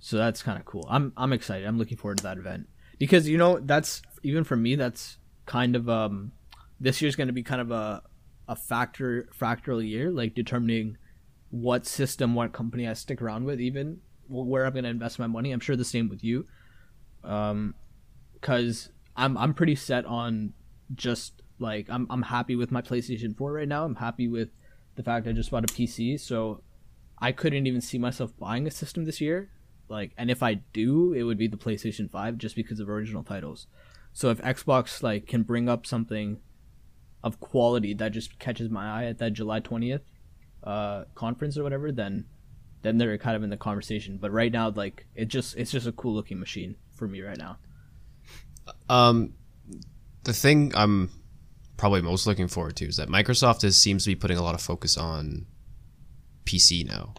so 0.00 0.16
that's 0.16 0.42
kind 0.42 0.58
of 0.58 0.64
cool. 0.64 0.86
I'm 0.90 1.12
I'm 1.16 1.32
excited. 1.32 1.66
I'm 1.66 1.78
looking 1.78 1.96
forward 1.96 2.18
to 2.18 2.24
that 2.24 2.38
event 2.38 2.68
because 2.98 3.28
you 3.28 3.38
know 3.38 3.60
that's 3.60 4.02
even 4.22 4.44
for 4.44 4.56
me 4.56 4.74
that's 4.74 5.18
kind 5.46 5.74
of 5.76 5.88
um 5.88 6.32
this 6.80 7.00
year's 7.02 7.16
going 7.16 7.28
to 7.28 7.32
be 7.32 7.42
kind 7.42 7.60
of 7.60 7.70
a 7.70 8.02
a 8.48 8.56
factor 8.56 9.28
fractal 9.38 9.86
year, 9.86 10.10
like 10.10 10.34
determining 10.34 10.98
what 11.50 11.86
system, 11.86 12.34
what 12.34 12.52
company 12.52 12.88
I 12.88 12.94
stick 12.94 13.22
around 13.22 13.44
with, 13.44 13.60
even 13.60 14.00
where 14.32 14.64
I'm 14.64 14.72
going 14.72 14.84
to 14.84 14.90
invest 14.90 15.18
my 15.18 15.26
money. 15.26 15.52
I'm 15.52 15.60
sure 15.60 15.76
the 15.76 15.84
same 15.84 16.08
with 16.08 16.24
you, 16.24 16.46
um, 17.24 17.74
because 18.34 18.90
I'm 19.16 19.36
I'm 19.36 19.54
pretty 19.54 19.74
set 19.74 20.04
on 20.06 20.54
just 20.94 21.42
like 21.58 21.88
I'm 21.88 22.06
I'm 22.10 22.22
happy 22.22 22.56
with 22.56 22.70
my 22.70 22.82
PlayStation 22.82 23.36
4 23.36 23.52
right 23.52 23.68
now. 23.68 23.84
I'm 23.84 23.96
happy 23.96 24.28
with 24.28 24.50
the 24.96 25.02
fact 25.02 25.26
I 25.26 25.32
just 25.32 25.50
bought 25.50 25.64
a 25.64 25.72
PC, 25.72 26.18
so 26.20 26.62
I 27.18 27.32
couldn't 27.32 27.66
even 27.66 27.80
see 27.80 27.98
myself 27.98 28.36
buying 28.38 28.66
a 28.66 28.70
system 28.70 29.04
this 29.04 29.20
year. 29.20 29.50
Like, 29.88 30.12
and 30.16 30.30
if 30.30 30.42
I 30.42 30.54
do, 30.54 31.12
it 31.12 31.22
would 31.22 31.38
be 31.38 31.48
the 31.48 31.56
PlayStation 31.56 32.10
5 32.10 32.38
just 32.38 32.56
because 32.56 32.80
of 32.80 32.88
original 32.88 33.22
titles. 33.22 33.66
So 34.12 34.30
if 34.30 34.38
Xbox 34.38 35.02
like 35.02 35.26
can 35.26 35.42
bring 35.42 35.68
up 35.68 35.86
something 35.86 36.38
of 37.22 37.40
quality 37.40 37.94
that 37.94 38.12
just 38.12 38.38
catches 38.38 38.68
my 38.68 39.02
eye 39.02 39.04
at 39.04 39.18
that 39.18 39.32
July 39.32 39.60
20th 39.60 40.00
uh, 40.64 41.04
conference 41.14 41.56
or 41.56 41.62
whatever, 41.62 41.92
then 41.92 42.24
then 42.82 42.98
they're 42.98 43.16
kind 43.18 43.36
of 43.36 43.42
in 43.42 43.50
the 43.50 43.56
conversation. 43.56 44.18
But 44.18 44.32
right 44.32 44.52
now, 44.52 44.70
like 44.70 45.06
it 45.14 45.28
just 45.28 45.56
it's 45.56 45.70
just 45.70 45.86
a 45.86 45.92
cool 45.92 46.14
looking 46.14 46.38
machine 46.38 46.76
for 46.94 47.08
me 47.08 47.22
right 47.22 47.38
now. 47.38 47.58
Um, 48.88 49.34
the 50.24 50.32
thing 50.32 50.72
I'm 50.74 51.10
probably 51.76 52.02
most 52.02 52.26
looking 52.26 52.48
forward 52.48 52.76
to 52.76 52.86
is 52.86 52.96
that 52.96 53.08
Microsoft 53.08 53.64
is, 53.64 53.76
seems 53.76 54.04
to 54.04 54.10
be 54.10 54.14
putting 54.14 54.38
a 54.38 54.42
lot 54.42 54.54
of 54.54 54.60
focus 54.60 54.96
on 54.96 55.46
PC 56.44 56.86
now. 56.86 57.14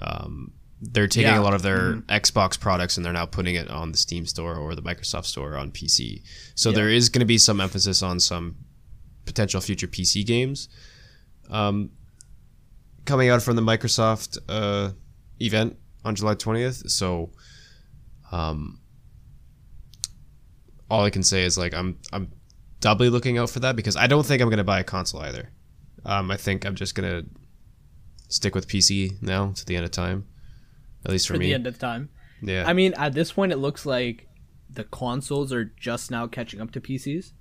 Um, 0.00 0.52
they're 0.80 1.06
taking 1.06 1.32
yeah. 1.32 1.38
a 1.38 1.42
lot 1.42 1.54
of 1.54 1.62
their 1.62 1.94
mm-hmm. 1.94 2.10
Xbox 2.10 2.58
products 2.58 2.96
and 2.96 3.06
they're 3.06 3.12
now 3.12 3.26
putting 3.26 3.54
it 3.54 3.68
on 3.68 3.92
the 3.92 3.98
Steam 3.98 4.26
store 4.26 4.56
or 4.56 4.74
the 4.74 4.82
Microsoft 4.82 5.26
store 5.26 5.56
on 5.56 5.70
PC. 5.70 6.22
So 6.54 6.70
yeah. 6.70 6.76
there 6.76 6.88
is 6.88 7.08
going 7.08 7.20
to 7.20 7.26
be 7.26 7.38
some 7.38 7.60
emphasis 7.60 8.02
on 8.02 8.18
some 8.18 8.56
potential 9.24 9.60
future 9.60 9.86
PC 9.86 10.26
games. 10.26 10.68
Um, 11.50 11.90
coming 13.04 13.28
out 13.28 13.42
from 13.42 13.56
the 13.56 13.62
Microsoft 13.62 14.38
uh, 14.48 14.92
event 15.40 15.76
on 16.04 16.14
July 16.14 16.34
20th. 16.34 16.90
So, 16.90 17.30
um, 18.30 18.80
all 20.90 21.04
I 21.04 21.10
can 21.10 21.22
say 21.22 21.44
is 21.44 21.56
like 21.56 21.74
I'm 21.74 21.98
I'm 22.12 22.30
doubly 22.80 23.08
looking 23.08 23.38
out 23.38 23.50
for 23.50 23.60
that 23.60 23.76
because 23.76 23.96
I 23.96 24.06
don't 24.06 24.26
think 24.26 24.42
I'm 24.42 24.50
gonna 24.50 24.64
buy 24.64 24.80
a 24.80 24.84
console 24.84 25.22
either. 25.22 25.50
Um, 26.04 26.30
I 26.30 26.36
think 26.36 26.66
I'm 26.66 26.74
just 26.74 26.94
gonna 26.94 27.22
stick 28.28 28.54
with 28.54 28.68
PC 28.68 29.22
now 29.22 29.52
to 29.52 29.64
the 29.64 29.76
end 29.76 29.84
of 29.84 29.90
time, 29.90 30.26
at 31.04 31.10
least 31.10 31.26
for, 31.26 31.34
for 31.34 31.40
me. 31.40 31.46
the 31.46 31.54
end 31.54 31.66
of 31.66 31.78
time. 31.78 32.10
Yeah. 32.42 32.64
I 32.66 32.72
mean, 32.72 32.92
at 32.94 33.14
this 33.14 33.32
point, 33.32 33.52
it 33.52 33.56
looks 33.56 33.86
like 33.86 34.28
the 34.68 34.84
consoles 34.84 35.52
are 35.52 35.64
just 35.64 36.10
now 36.10 36.26
catching 36.26 36.60
up 36.60 36.72
to 36.72 36.80
PCs, 36.80 37.32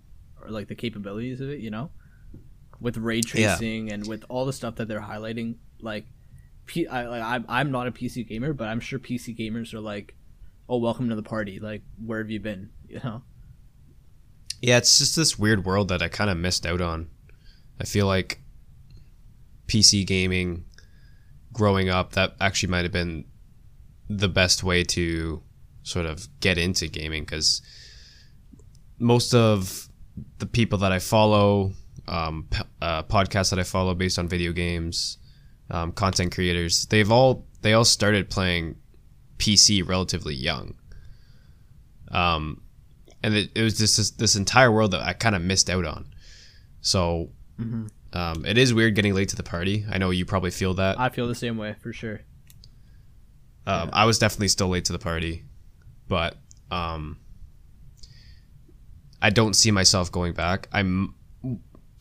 or 0.41 0.49
like 0.49 0.67
the 0.67 0.75
capabilities 0.75 1.41
of 1.41 1.49
it. 1.49 1.59
You 1.59 1.71
know 1.71 1.91
with 2.81 2.97
ray 2.97 3.21
tracing 3.21 3.87
yeah. 3.87 3.93
and 3.93 4.07
with 4.07 4.25
all 4.27 4.45
the 4.45 4.53
stuff 4.53 4.75
that 4.75 4.87
they're 4.87 5.01
highlighting. 5.01 5.55
Like, 5.79 6.05
P- 6.65 6.87
I, 6.87 7.07
like 7.07 7.21
I'm 7.21 7.45
I'm 7.47 7.71
not 7.71 7.87
a 7.87 7.91
PC 7.91 8.27
gamer, 8.27 8.53
but 8.53 8.67
I'm 8.67 8.79
sure 8.79 8.99
PC 8.99 9.37
gamers 9.37 9.73
are 9.73 9.79
like, 9.79 10.15
"Oh, 10.67 10.77
welcome 10.77 11.09
to 11.09 11.15
the 11.15 11.23
party! 11.23 11.59
Like, 11.59 11.83
where 12.03 12.19
have 12.19 12.29
you 12.29 12.39
been?" 12.39 12.71
You 12.91 12.99
know. 13.05 13.21
Yeah, 14.61 14.77
it's 14.77 14.97
just 14.97 15.15
this 15.15 15.39
weird 15.39 15.63
world 15.63 15.87
that 15.87 16.01
I 16.01 16.09
kind 16.09 16.29
of 16.29 16.35
missed 16.35 16.65
out 16.65 16.81
on. 16.81 17.09
I 17.79 17.85
feel 17.85 18.05
like 18.05 18.41
PC 19.67 20.05
gaming 20.05 20.65
growing 21.53 21.89
up 21.89 22.11
that 22.13 22.35
actually 22.41 22.69
might 22.69 22.83
have 22.83 22.91
been 22.91 23.23
the 24.09 24.27
best 24.27 24.61
way 24.61 24.83
to 24.83 25.41
sort 25.83 26.05
of 26.05 26.27
get 26.41 26.57
into 26.57 26.87
gaming 26.87 27.23
because 27.23 27.61
most 28.99 29.33
of 29.33 29.87
the 30.39 30.45
people 30.45 30.77
that 30.79 30.91
I 30.91 30.99
follow 30.99 31.71
um, 32.11 32.47
uh, 32.81 33.03
podcasts 33.03 33.49
that 33.49 33.59
I 33.59 33.63
follow 33.63 33.95
based 33.95 34.19
on 34.19 34.27
video 34.27 34.51
games, 34.51 35.17
um, 35.69 35.93
content 35.93 36.33
creators, 36.33 36.85
they've 36.87 37.09
all 37.09 37.47
they 37.61 37.73
all 37.73 37.85
started 37.85 38.29
playing 38.29 38.75
PC 39.37 39.87
relatively 39.87 40.35
young. 40.35 40.75
Um, 42.11 42.61
and 43.23 43.33
it, 43.33 43.51
it 43.55 43.61
was 43.61 43.77
just 43.77 43.97
this, 43.97 44.11
this 44.11 44.35
entire 44.35 44.71
world 44.71 44.91
that 44.91 45.01
I 45.01 45.13
kind 45.13 45.35
of 45.35 45.41
missed 45.41 45.69
out 45.69 45.85
on. 45.85 46.07
So 46.81 47.29
mm-hmm. 47.59 47.87
um, 48.13 48.45
it 48.45 48.57
is 48.57 48.73
weird 48.73 48.95
getting 48.95 49.13
late 49.13 49.29
to 49.29 49.35
the 49.35 49.43
party. 49.43 49.85
I 49.89 49.97
know 49.97 50.09
you 50.09 50.25
probably 50.25 50.51
feel 50.51 50.73
that. 50.75 50.99
I 50.99 51.09
feel 51.09 51.27
the 51.27 51.35
same 51.35 51.57
way 51.57 51.75
for 51.79 51.93
sure. 51.93 52.21
Um, 53.65 53.89
yeah. 53.89 53.95
I 53.95 54.05
was 54.05 54.19
definitely 54.19 54.49
still 54.49 54.67
late 54.67 54.85
to 54.85 54.91
the 54.91 54.99
party, 54.99 55.45
but 56.07 56.35
um, 56.71 57.19
I 59.21 59.29
don't 59.29 59.53
see 59.53 59.71
myself 59.71 60.11
going 60.11 60.33
back. 60.33 60.67
I'm 60.73 61.13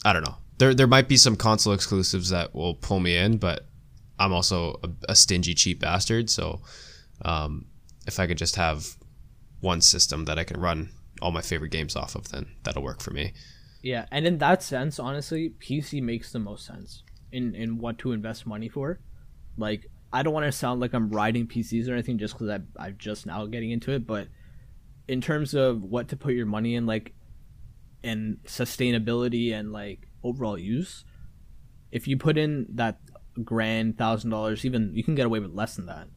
I 0.05 0.13
don't 0.13 0.23
know. 0.23 0.37
There 0.59 0.75
there 0.75 0.87
might 0.87 1.09
be 1.09 1.17
some 1.17 1.37
console 1.37 1.73
exclusives 1.73 2.31
that 2.31 2.55
will 2.55 2.75
pull 2.75 3.01
me 3.01 3.17
in, 3.17 3.39
but 3.39 3.67
I'm 4.19 4.33
also 4.33 4.79
a, 4.83 4.91
a 5.11 5.17
stingy 5.17 5.55
cheap 5.55 5.81
bastard. 5.81 6.29
So 6.31 6.61
um, 7.23 7.67
if 8.07 8.21
I 8.21 8.27
could 8.27 8.39
just 8.39 8.57
have 8.57 8.97
one 9.61 9.81
system 9.81 10.25
that 10.27 10.39
I 10.39 10.45
can 10.45 10.61
run 10.61 10.91
all 11.23 11.33
my 11.33 11.43
favorite 11.43 11.71
games 11.71 11.97
off 11.97 12.15
of, 12.15 12.31
then 12.31 12.47
that'll 12.63 12.83
work 12.83 13.01
for 13.01 13.11
me. 13.11 13.33
Yeah, 13.83 14.07
and 14.11 14.27
in 14.27 14.39
that 14.39 14.63
sense, 14.63 14.99
honestly, 14.99 15.55
PC 15.59 16.03
makes 16.03 16.33
the 16.33 16.39
most 16.39 16.67
sense 16.67 17.03
in 17.33 17.55
in 17.55 17.79
what 17.79 17.99
to 17.99 18.13
invest 18.13 18.47
money 18.47 18.69
for. 18.69 19.01
Like, 19.57 19.87
I 20.13 20.23
don't 20.23 20.35
want 20.35 20.47
to 20.47 20.53
sound 20.53 20.81
like 20.81 20.93
I'm 20.93 21.11
riding 21.11 21.47
PCs 21.47 21.89
or 21.89 21.93
anything 21.93 22.19
just 22.19 22.35
because 22.35 22.49
I 22.49 22.61
I'm 22.77 22.97
just 22.99 23.27
now 23.27 23.47
getting 23.47 23.71
into 23.71 23.93
it, 23.93 24.07
but 24.07 24.29
in 25.09 25.21
terms 25.21 25.55
of 25.55 25.83
what 25.83 26.09
to 26.09 26.17
put 26.17 26.35
your 26.35 26.47
money 26.47 26.75
in, 26.75 26.87
like 26.87 27.15
and 28.03 28.39
sustainability 28.45 29.53
and 29.53 29.73
like 29.73 30.09
overall 30.23 30.59
use, 30.59 31.05
if 31.91 32.07
you 32.07 32.17
put 32.17 32.39
in 32.39 32.67
that 32.75 32.99
grand 33.45 33.99
thousand 33.99 34.31
dollars, 34.31 34.65
even 34.65 34.93
you 34.95 35.05
can 35.05 35.15
get 35.15 35.27
away 35.27 35.39
with 35.39 35.53
less 35.53 35.77
than 35.77 35.87
that 35.87 36.09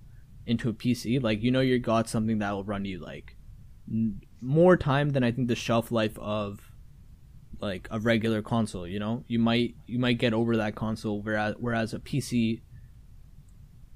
into 0.45 0.69
a 0.69 0.73
PC, 0.73 1.21
like 1.21 1.41
you 1.41 1.51
know 1.51 1.61
you 1.61 1.79
got 1.79 2.09
something 2.09 2.39
that 2.39 2.51
will 2.51 2.63
run 2.63 2.85
you 2.85 2.99
like 2.99 3.37
n- 3.89 4.21
more 4.41 4.77
time 4.77 5.11
than 5.11 5.23
I 5.23 5.31
think 5.31 5.47
the 5.47 5.55
shelf 5.55 5.91
life 5.91 6.17
of 6.19 6.59
like 7.59 7.87
a 7.91 7.99
regular 7.99 8.41
console. 8.41 8.87
You 8.87 8.99
know, 8.99 9.23
you 9.27 9.39
might 9.39 9.75
you 9.87 9.99
might 9.99 10.19
get 10.19 10.33
over 10.33 10.57
that 10.57 10.75
console, 10.75 11.21
whereas 11.21 11.55
whereas 11.59 11.93
a 11.93 11.99
PC. 11.99 12.61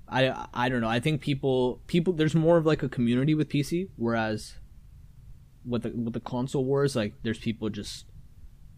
I, 0.10 0.48
I 0.54 0.70
don't 0.70 0.80
know. 0.80 0.88
I 0.88 1.02
think 1.02 1.20
people 1.20 1.82
people 1.86 2.14
there's 2.14 2.34
more 2.34 2.56
of 2.58 2.66
like 2.66 2.82
a 2.82 2.88
community 2.88 3.36
with 3.36 3.50
PC, 3.50 3.90
whereas 3.98 4.56
with 5.68 5.84
the 5.84 5.90
with 5.90 6.14
the 6.14 6.20
console 6.20 6.66
wars, 6.66 6.96
like 6.96 7.14
there's 7.24 7.40
people 7.40 7.70
just 7.70 8.06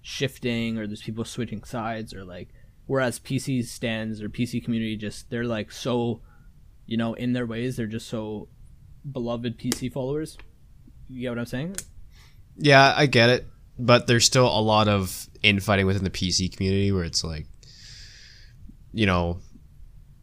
shifting 0.02 0.78
or 0.78 0.88
there's 0.88 1.02
people 1.02 1.26
switching 1.26 1.64
sides 1.64 2.14
or 2.14 2.24
like 2.24 2.50
whereas 2.88 3.20
PC 3.20 3.64
stands 3.66 4.22
or 4.22 4.30
PC 4.30 4.64
community 4.64 4.96
just 4.96 5.30
they're 5.30 5.46
like 5.46 5.72
so 5.72 6.22
you 6.86 6.98
know 6.98 7.14
in 7.14 7.34
their 7.34 7.46
ways 7.46 7.76
they're 7.76 7.86
just 7.86 8.08
so 8.08 8.48
beloved 9.10 9.58
PC 9.58 9.92
followers. 9.92 10.38
You 11.10 11.22
get 11.22 11.30
what 11.30 11.40
I'm 11.40 11.46
saying? 11.46 11.76
Yeah, 12.58 12.94
I 12.96 13.06
get 13.06 13.30
it, 13.30 13.48
but 13.78 14.08
there's 14.08 14.26
still 14.26 14.48
a 14.48 14.62
lot 14.62 14.88
of 14.88 15.28
infighting 15.42 15.86
within 15.86 16.04
the 16.04 16.10
PC 16.10 16.56
community 16.56 16.92
where 16.92 17.04
it's 17.04 17.24
like 17.24 17.48
you 18.92 19.06
know 19.06 19.40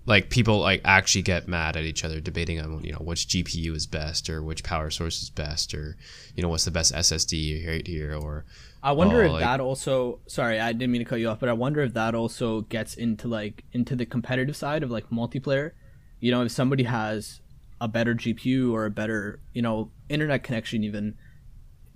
like 0.07 0.31
people 0.31 0.61
like 0.61 0.81
actually 0.85 1.23
get 1.23 1.49
mad 1.49 1.77
at 1.77 1.85
each 1.85 2.05
other 2.05 2.21
debating 2.21 2.61
on 2.61 2.83
you 2.85 2.93
know 2.93 2.99
which 2.99 3.27
GPU 3.27 3.75
is 3.75 3.87
best 3.87 4.31
or 4.31 4.43
which 4.43 4.63
power 4.63 4.89
source 4.91 5.21
is 5.21 5.31
best 5.31 5.75
or 5.75 5.97
you 6.35 6.43
know 6.43 6.49
what's 6.49 6.65
the 6.65 6.71
best 6.71 6.95
SSD 6.95 7.67
right 7.67 7.87
here 7.87 8.15
or 8.15 8.45
I 8.83 8.93
wonder 8.93 9.23
oh, 9.23 9.27
if 9.27 9.33
like, 9.33 9.41
that 9.43 9.61
also 9.61 10.21
sorry 10.29 10.61
I 10.61 10.73
didn't 10.73 10.93
mean 10.93 11.01
to 11.01 11.05
cut 11.05 11.19
you 11.19 11.29
off 11.29 11.41
but 11.41 11.49
I 11.49 11.55
wonder 11.55 11.83
if 11.83 11.93
that 11.95 12.15
also 12.15 12.63
gets 12.63 12.95
into 12.95 13.27
like 13.27 13.65
into 13.73 13.97
the 13.97 14.07
competitive 14.07 14.57
side 14.57 14.83
of 14.83 14.91
like 14.91 15.11
multiplayer. 15.11 15.73
You 16.21 16.31
know 16.31 16.43
if 16.43 16.53
somebody 16.53 16.85
has 16.85 17.41
a 17.81 17.89
better 17.89 18.15
GPU 18.15 18.73
or 18.73 18.87
a 18.87 18.91
better 18.91 19.41
you 19.53 19.61
know 19.61 19.91
internet 20.09 20.45
connection 20.45 20.85
even 20.85 21.17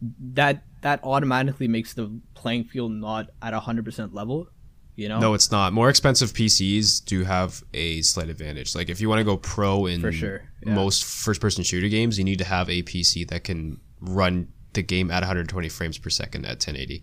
that 0.03 0.65
that 0.83 1.01
automatically 1.05 1.69
makes 1.69 1.95
the 1.95 2.21
playing 2.35 2.65
field 2.65 2.91
not 2.91 3.31
at 3.41 3.55
a 3.55 3.61
hundred 3.61 3.85
percent 3.85 4.13
level 4.13 4.49
you 5.01 5.09
know? 5.09 5.19
No, 5.19 5.35
it's 5.35 5.51
not. 5.51 5.73
More 5.73 5.89
expensive 5.89 6.33
PCs 6.33 7.05
do 7.05 7.25
have 7.25 7.65
a 7.73 8.03
slight 8.03 8.29
advantage. 8.29 8.75
Like 8.75 8.91
if 8.91 9.01
you 9.01 9.09
want 9.09 9.21
to 9.21 9.25
go 9.25 9.39
pro 9.39 9.87
in 9.87 10.03
For 10.03 10.13
sure. 10.13 10.43
Yeah. 10.65 10.75
most 10.75 11.05
first-person 11.05 11.65
shooter 11.65 11.89
games, 11.89 12.19
you 12.19 12.25
need 12.25 12.39
to 12.39 12.45
have 12.45 12.69
a 12.69 12.83
PC 12.83 13.27
that 13.29 13.45
can 13.45 13.81
run 14.01 14.49
the 14.75 14.83
game 14.83 15.11
at 15.11 15.23
120 15.23 15.69
frames 15.71 15.97
per 15.97 16.11
second 16.11 16.45
at 16.45 16.59
1080. 16.59 17.03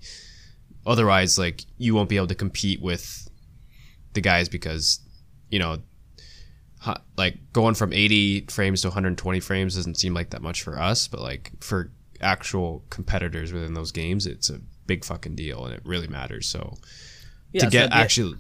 Otherwise, 0.86 1.40
like 1.40 1.66
you 1.78 1.96
won't 1.96 2.08
be 2.08 2.18
able 2.18 2.28
to 2.28 2.36
compete 2.36 2.82
with 2.82 3.28
the 4.14 4.22
guys 4.22 4.48
because 4.48 5.00
you 5.50 5.60
know 5.60 5.78
like 7.18 7.36
going 7.54 7.74
from 7.74 7.92
80 7.92 8.46
frames 8.50 8.82
to 8.84 8.90
120 8.90 9.40
frames 9.40 9.76
doesn't 9.76 9.96
seem 9.96 10.14
like 10.14 10.30
that 10.30 10.44
much 10.44 10.62
for 10.62 10.80
us, 10.80 11.08
but 11.08 11.20
like 11.20 11.52
for 11.62 11.92
actual 12.22 12.84
competitors 12.92 13.52
within 13.52 13.74
those 13.74 13.92
games, 13.92 14.28
it's 14.28 14.50
a 14.52 14.62
big 14.86 15.04
fucking 15.04 15.36
deal 15.36 15.66
and 15.66 15.74
it 15.74 15.82
really 15.84 16.08
matters. 16.08 16.48
So 16.48 16.78
yeah, 17.52 17.62
to 17.62 17.70
get 17.70 17.92
so 17.92 17.98
actual 17.98 18.36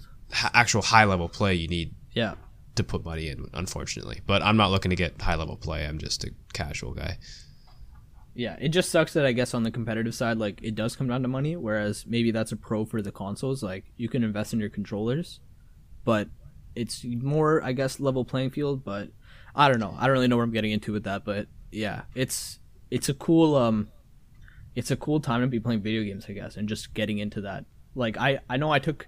actual 0.53 0.81
high 0.81 1.05
level 1.05 1.29
play, 1.29 1.53
you 1.53 1.67
need 1.67 1.93
yeah 2.13 2.35
to 2.75 2.83
put 2.83 3.03
money 3.05 3.29
in. 3.29 3.49
Unfortunately, 3.53 4.21
but 4.25 4.41
I'm 4.41 4.57
not 4.57 4.71
looking 4.71 4.89
to 4.89 4.95
get 4.95 5.21
high 5.21 5.35
level 5.35 5.55
play. 5.55 5.85
I'm 5.85 5.97
just 5.97 6.23
a 6.23 6.31
casual 6.53 6.93
guy. 6.93 7.17
Yeah, 8.33 8.55
it 8.59 8.69
just 8.69 8.91
sucks 8.91 9.13
that 9.13 9.25
I 9.25 9.31
guess 9.31 9.55
on 9.55 9.63
the 9.63 9.71
competitive 9.71 10.13
side, 10.13 10.37
like 10.37 10.59
it 10.61 10.75
does 10.75 10.95
come 10.95 11.07
down 11.07 11.23
to 11.23 11.27
money. 11.27 11.55
Whereas 11.55 12.05
maybe 12.07 12.31
that's 12.31 12.51
a 12.51 12.55
pro 12.55 12.85
for 12.85 13.01
the 13.01 13.11
consoles. 13.11 13.63
Like 13.63 13.85
you 13.97 14.07
can 14.09 14.23
invest 14.23 14.53
in 14.53 14.59
your 14.59 14.69
controllers, 14.69 15.39
but 16.05 16.29
it's 16.75 17.03
more, 17.03 17.63
I 17.63 17.71
guess, 17.71 17.99
level 17.99 18.23
playing 18.23 18.51
field. 18.51 18.83
But 18.83 19.09
I 19.55 19.67
don't 19.67 19.79
know. 19.79 19.95
I 19.97 20.05
don't 20.05 20.13
really 20.13 20.27
know 20.27 20.35
where 20.35 20.45
I'm 20.45 20.51
getting 20.51 20.71
into 20.71 20.93
with 20.93 21.05
that. 21.05 21.25
But 21.25 21.47
yeah, 21.71 22.03
it's 22.13 22.59
it's 22.91 23.09
a 23.09 23.15
cool 23.15 23.55
um, 23.55 23.89
it's 24.75 24.91
a 24.91 24.95
cool 24.95 25.19
time 25.19 25.41
to 25.41 25.47
be 25.47 25.59
playing 25.59 25.81
video 25.81 26.03
games, 26.03 26.27
I 26.29 26.33
guess, 26.33 26.57
and 26.57 26.69
just 26.69 26.93
getting 26.93 27.17
into 27.17 27.41
that. 27.41 27.65
Like 27.97 28.17
I 28.17 28.39
I 28.49 28.57
know 28.57 28.71
I 28.71 28.79
took 28.79 29.07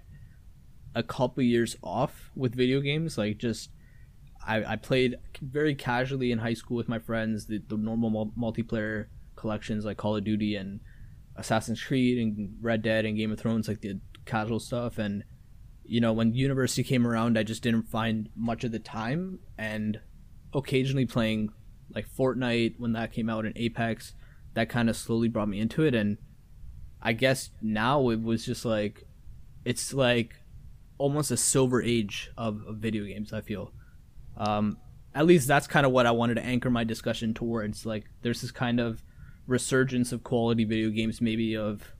a 0.94 1.02
couple 1.02 1.42
years 1.42 1.76
off 1.82 2.30
with 2.34 2.54
video 2.54 2.80
games, 2.80 3.16
like 3.16 3.38
just 3.38 3.70
I, 4.46 4.72
I 4.72 4.76
played 4.76 5.16
very 5.40 5.74
casually 5.74 6.32
in 6.32 6.38
high 6.38 6.54
school 6.54 6.76
with 6.76 6.88
my 6.88 6.98
friends 6.98 7.46
the, 7.46 7.62
the 7.68 7.76
normal 7.76 8.32
multiplayer 8.38 9.06
collections 9.36 9.84
like 9.84 9.96
Call 9.96 10.16
of 10.16 10.24
Duty 10.24 10.56
and 10.56 10.80
Assassin's 11.36 11.82
Creed 11.82 12.18
and 12.18 12.56
Red 12.60 12.82
Dead 12.82 13.04
and 13.04 13.16
Game 13.16 13.32
of 13.32 13.38
Thrones, 13.38 13.68
like 13.68 13.80
the 13.80 14.00
casual 14.26 14.60
stuff. 14.60 14.98
And 14.98 15.24
you 15.84 16.00
know, 16.00 16.12
when 16.12 16.34
university 16.34 16.82
came 16.82 17.06
around, 17.06 17.38
I 17.38 17.42
just 17.42 17.62
didn't 17.62 17.88
find 17.88 18.28
much 18.36 18.64
of 18.64 18.72
the 18.72 18.78
time. 18.78 19.40
And 19.58 20.00
occasionally 20.54 21.06
playing 21.06 21.50
like 21.94 22.06
Fortnite 22.08 22.74
when 22.78 22.92
that 22.92 23.12
came 23.12 23.30
out 23.30 23.44
and 23.44 23.56
Apex, 23.56 24.14
that 24.54 24.68
kind 24.68 24.90
of 24.90 24.96
slowly 24.96 25.28
brought 25.28 25.48
me 25.48 25.60
into 25.60 25.84
it. 25.84 25.94
And 25.94 26.18
I 27.02 27.12
guess 27.12 27.50
now 27.62 28.10
it 28.10 28.22
was 28.22 28.44
just 28.44 28.64
like, 28.64 29.06
it's 29.64 29.94
like 29.94 30.34
almost 30.98 31.30
a 31.30 31.36
silver 31.36 31.82
age 31.82 32.30
of, 32.36 32.62
of 32.66 32.76
video 32.76 33.04
games. 33.04 33.32
I 33.32 33.40
feel. 33.40 33.72
Um, 34.36 34.78
at 35.14 35.26
least 35.26 35.48
that's 35.48 35.66
kind 35.66 35.84
of 35.84 35.92
what 35.92 36.06
I 36.06 36.12
wanted 36.12 36.34
to 36.34 36.44
anchor 36.44 36.70
my 36.70 36.84
discussion 36.84 37.34
towards. 37.34 37.84
Like, 37.84 38.04
there's 38.22 38.42
this 38.42 38.52
kind 38.52 38.78
of 38.78 39.02
resurgence 39.46 40.12
of 40.12 40.22
quality 40.22 40.64
video 40.64 40.90
games, 40.90 41.20
maybe 41.20 41.56
of 41.56 41.92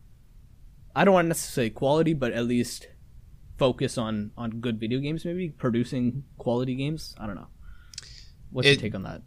I 0.95 1.05
don't 1.05 1.15
want 1.15 1.25
to 1.27 1.29
necessarily 1.29 1.71
say 1.71 1.75
quality, 1.75 2.15
but 2.15 2.33
at 2.33 2.45
least 2.45 2.89
focus 3.59 3.99
on 3.99 4.31
on 4.37 4.61
good 4.61 4.79
video 4.79 5.01
games, 5.01 5.25
maybe 5.25 5.51
producing 5.51 6.25
quality 6.39 6.75
games. 6.75 7.15
I 7.19 7.27
don't 7.27 7.37
know. 7.37 7.49
What's 8.51 8.69
it 8.69 8.73
your 8.73 8.81
take 8.81 8.95
on 8.95 9.03
that? 9.03 9.23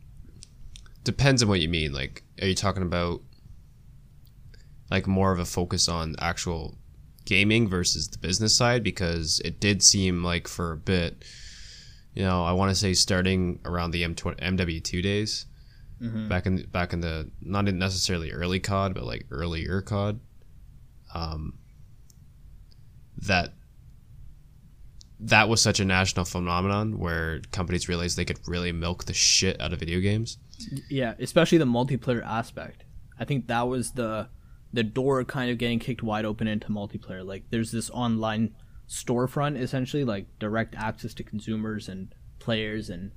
Depends 1.04 1.44
on 1.44 1.50
what 1.50 1.60
you 1.60 1.70
mean. 1.70 1.94
Like, 1.94 2.24
are 2.42 2.48
you 2.48 2.56
talking 2.56 2.84
about 2.84 3.22
like 4.94 5.08
more 5.08 5.32
of 5.32 5.40
a 5.40 5.46
focus 5.46 5.90
on 5.90 6.16
actual 6.20 6.78
gaming 7.26 7.68
versus 7.68 8.08
the 8.08 8.20
business 8.20 8.56
side? 8.56 8.84
Because 8.84 9.42
it 9.44 9.60
did 9.60 9.82
seem 9.82 10.24
like 10.24 10.48
for 10.48 10.72
a 10.72 10.78
bit, 10.78 11.26
you 12.14 12.24
know, 12.24 12.44
I 12.44 12.52
want 12.52 12.70
to 12.70 12.76
say 12.76 12.94
starting 12.94 13.60
around 13.66 13.90
the 13.90 14.04
M20, 14.04 14.40
MW2 14.40 15.02
days, 15.02 15.48
mm-hmm. 16.00 16.28
back 16.30 16.46
in 16.46 16.64
back 16.72 16.94
in 16.94 17.02
the 17.02 17.32
not 17.42 17.66
necessarily 17.66 18.32
early 18.32 18.60
COD, 18.60 18.94
but 18.94 19.04
like 19.04 19.26
earlier 19.32 19.82
COD. 19.82 20.20
Um, 21.16 21.58
that 23.18 23.54
that 25.20 25.50
was 25.50 25.60
such 25.60 25.80
a 25.80 25.86
national 25.86 26.26
phenomenon 26.26 27.00
where 27.00 27.40
companies 27.52 27.90
realized 27.90 28.16
they 28.16 28.26
could 28.26 28.48
really 28.48 28.72
milk 28.72 29.06
the 29.06 29.14
shit 29.14 29.60
out 29.60 29.74
of 29.74 29.80
video 29.80 30.00
games. 30.00 30.38
Yeah, 30.88 31.16
especially 31.18 31.58
the 31.58 31.66
multiplayer 31.66 32.24
aspect. 32.24 32.84
I 33.20 33.26
think 33.26 33.48
that 33.48 33.68
was 33.68 33.92
the 33.92 34.28
the 34.74 34.84
door 34.84 35.24
kind 35.24 35.52
of 35.52 35.58
getting 35.60 35.80
kicked 35.80 36.04
wide 36.04 36.26
open 36.26 36.48
into 36.48 36.70
multiplayer. 36.70 37.26
Like 37.26 37.44
there's 37.52 37.72
this 37.72 37.90
online 37.92 38.56
storefront 38.90 39.60
essentially, 39.60 40.04
like 40.04 40.28
direct 40.40 40.76
access 40.76 41.14
to 41.14 41.24
consumers 41.24 41.88
and 41.88 42.14
players 42.40 42.90
and 42.90 43.12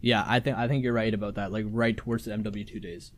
yeah, 0.00 0.24
I 0.26 0.40
think 0.40 0.56
I 0.56 0.66
think 0.66 0.82
you're 0.82 0.92
right 0.92 1.14
about 1.14 1.36
that. 1.36 1.52
Like 1.52 1.64
right 1.68 1.96
towards 1.96 2.24
the 2.24 2.32
MW2 2.32 2.82
days, 2.82 3.12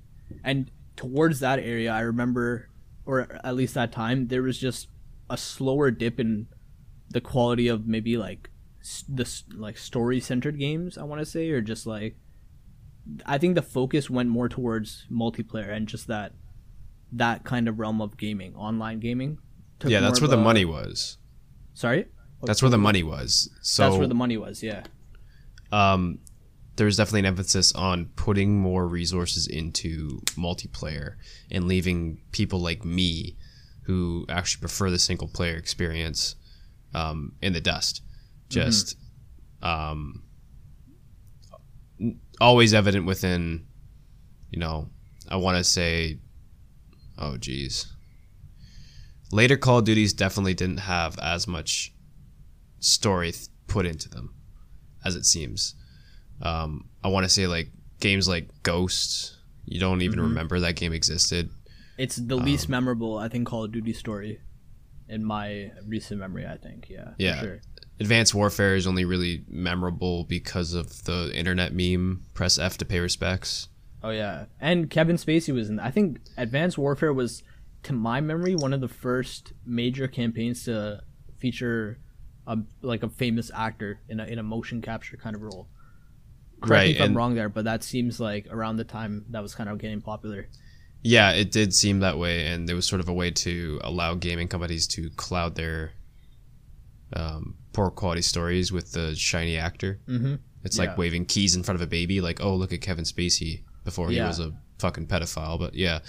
and 0.44 0.70
towards 0.96 1.40
that 1.40 1.58
area, 1.58 1.90
I 1.90 2.00
remember, 2.00 2.68
or 3.06 3.38
at 3.42 3.56
least 3.56 3.74
that 3.74 3.90
time, 3.90 4.28
there 4.28 4.42
was 4.42 4.58
just 4.58 4.88
a 5.30 5.38
slower 5.38 5.90
dip 5.90 6.20
in 6.20 6.46
the 7.08 7.22
quality 7.22 7.68
of 7.68 7.86
maybe 7.86 8.18
like 8.18 8.50
the 9.08 9.26
like 9.54 9.78
story 9.78 10.20
centered 10.20 10.58
games. 10.58 10.98
I 10.98 11.04
want 11.04 11.20
to 11.20 11.26
say, 11.26 11.48
or 11.50 11.62
just 11.62 11.86
like 11.86 12.16
I 13.24 13.38
think 13.38 13.54
the 13.54 13.62
focus 13.62 14.10
went 14.10 14.28
more 14.28 14.48
towards 14.48 15.06
multiplayer 15.10 15.70
and 15.70 15.88
just 15.88 16.06
that 16.08 16.32
that 17.14 17.44
kind 17.44 17.68
of 17.68 17.78
realm 17.78 18.00
of 18.00 18.16
gaming, 18.16 18.54
online 18.54 19.00
gaming. 19.00 19.38
Yeah, 19.84 20.00
that's 20.00 20.20
where 20.20 20.28
the 20.28 20.38
a, 20.38 20.40
money 20.40 20.64
was. 20.64 21.18
Sorry. 21.74 22.06
That's 22.42 22.62
where 22.62 22.70
the 22.70 22.78
money 22.78 23.02
was. 23.02 23.50
So 23.60 23.84
that's 23.84 23.98
where 23.98 24.06
the 24.06 24.14
money 24.14 24.36
was. 24.36 24.62
Yeah. 24.62 24.84
Um, 25.72 26.20
there's 26.76 26.96
definitely 26.96 27.20
an 27.20 27.26
emphasis 27.26 27.72
on 27.72 28.06
putting 28.16 28.58
more 28.58 28.86
resources 28.86 29.46
into 29.46 30.20
multiplayer 30.36 31.14
and 31.50 31.66
leaving 31.66 32.20
people 32.32 32.58
like 32.60 32.84
me 32.84 33.36
who 33.82 34.24
actually 34.28 34.60
prefer 34.60 34.90
the 34.90 34.98
single 34.98 35.28
player 35.28 35.56
experience 35.56 36.36
um, 36.94 37.32
in 37.42 37.52
the 37.52 37.60
dust 37.60 38.02
just 38.48 38.96
mm-hmm. 39.62 40.00
um, 42.00 42.14
always 42.40 42.74
evident 42.74 43.06
within 43.06 43.66
you 44.50 44.58
know 44.58 44.88
i 45.28 45.36
want 45.36 45.56
to 45.56 45.64
say 45.64 46.18
oh 47.18 47.36
geez 47.36 47.92
later 49.32 49.56
call 49.56 49.78
of 49.78 49.84
duties 49.84 50.12
definitely 50.12 50.54
didn't 50.54 50.80
have 50.80 51.18
as 51.18 51.46
much 51.46 51.92
story 52.78 53.32
th- 53.32 53.48
put 53.66 53.86
into 53.86 54.08
them 54.08 54.34
as 55.04 55.16
it 55.16 55.24
seems 55.24 55.74
um, 56.42 56.88
I 57.02 57.08
want 57.08 57.24
to 57.24 57.28
say 57.28 57.46
like 57.46 57.70
games 58.00 58.28
like 58.28 58.48
Ghosts. 58.62 59.38
You 59.66 59.80
don't 59.80 60.02
even 60.02 60.18
mm-hmm. 60.18 60.28
remember 60.28 60.60
that 60.60 60.76
game 60.76 60.92
existed. 60.92 61.50
It's 61.96 62.16
the 62.16 62.36
least 62.36 62.66
um, 62.66 62.72
memorable, 62.72 63.18
I 63.18 63.28
think, 63.28 63.46
Call 63.46 63.64
of 63.64 63.72
Duty 63.72 63.92
story 63.92 64.40
in 65.08 65.24
my 65.24 65.70
recent 65.86 66.20
memory. 66.20 66.46
I 66.46 66.56
think, 66.56 66.90
yeah, 66.90 67.10
yeah. 67.18 67.40
Sure. 67.40 67.60
Advanced 68.00 68.34
Warfare 68.34 68.74
is 68.74 68.86
only 68.86 69.04
really 69.04 69.44
memorable 69.48 70.24
because 70.24 70.74
of 70.74 71.04
the 71.04 71.30
internet 71.34 71.72
meme 71.72 72.24
"Press 72.34 72.58
F 72.58 72.76
to 72.78 72.84
pay 72.84 72.98
respects." 72.98 73.68
Oh 74.04 74.10
yeah, 74.10 74.44
and 74.60 74.90
Kevin 74.90 75.16
Spacey 75.16 75.54
was 75.54 75.70
in. 75.70 75.80
I 75.80 75.90
think 75.90 76.20
Advanced 76.36 76.76
Warfare 76.76 77.14
was, 77.14 77.42
to 77.84 77.94
my 77.94 78.20
memory, 78.20 78.54
one 78.54 78.74
of 78.74 78.82
the 78.82 78.88
first 78.88 79.54
major 79.64 80.06
campaigns 80.06 80.64
to 80.64 81.02
feature 81.38 81.98
a 82.46 82.58
like 82.82 83.02
a 83.02 83.08
famous 83.08 83.50
actor 83.54 84.00
in 84.10 84.20
a 84.20 84.24
in 84.24 84.38
a 84.38 84.42
motion 84.42 84.82
capture 84.82 85.16
kind 85.16 85.34
of 85.34 85.40
role. 85.40 85.68
Correct 86.60 86.70
right, 86.70 86.88
me 86.88 86.96
if 86.96 87.00
I'm 87.00 87.16
wrong 87.16 87.34
there, 87.34 87.48
but 87.48 87.64
that 87.64 87.82
seems 87.82 88.20
like 88.20 88.46
around 88.50 88.76
the 88.76 88.84
time 88.84 89.24
that 89.30 89.40
was 89.40 89.54
kind 89.54 89.70
of 89.70 89.78
getting 89.78 90.02
popular. 90.02 90.48
Yeah, 91.02 91.32
it 91.32 91.50
did 91.50 91.74
seem 91.74 92.00
that 92.00 92.18
way, 92.18 92.46
and 92.48 92.68
it 92.68 92.74
was 92.74 92.86
sort 92.86 93.00
of 93.00 93.08
a 93.08 93.12
way 93.14 93.30
to 93.30 93.80
allow 93.84 94.16
gaming 94.16 94.48
companies 94.48 94.86
to 94.88 95.08
cloud 95.16 95.54
their 95.54 95.92
um, 97.14 97.56
poor 97.72 97.90
quality 97.90 98.22
stories 98.22 98.70
with 98.70 98.92
the 98.92 99.14
shiny 99.14 99.56
actor. 99.56 100.00
Mm-hmm. 100.06 100.34
It's 100.62 100.76
yeah. 100.76 100.84
like 100.84 100.98
waving 100.98 101.24
keys 101.24 101.56
in 101.56 101.62
front 101.62 101.76
of 101.76 101.82
a 101.82 101.88
baby, 101.88 102.20
like, 102.20 102.42
"Oh, 102.42 102.54
look 102.54 102.74
at 102.74 102.82
Kevin 102.82 103.04
Spacey," 103.04 103.64
before 103.84 104.10
yeah. 104.10 104.22
he 104.22 104.26
was 104.28 104.40
a 104.40 104.52
fucking 104.78 105.06
pedophile. 105.06 105.58
But 105.58 105.74
yeah, 105.74 106.00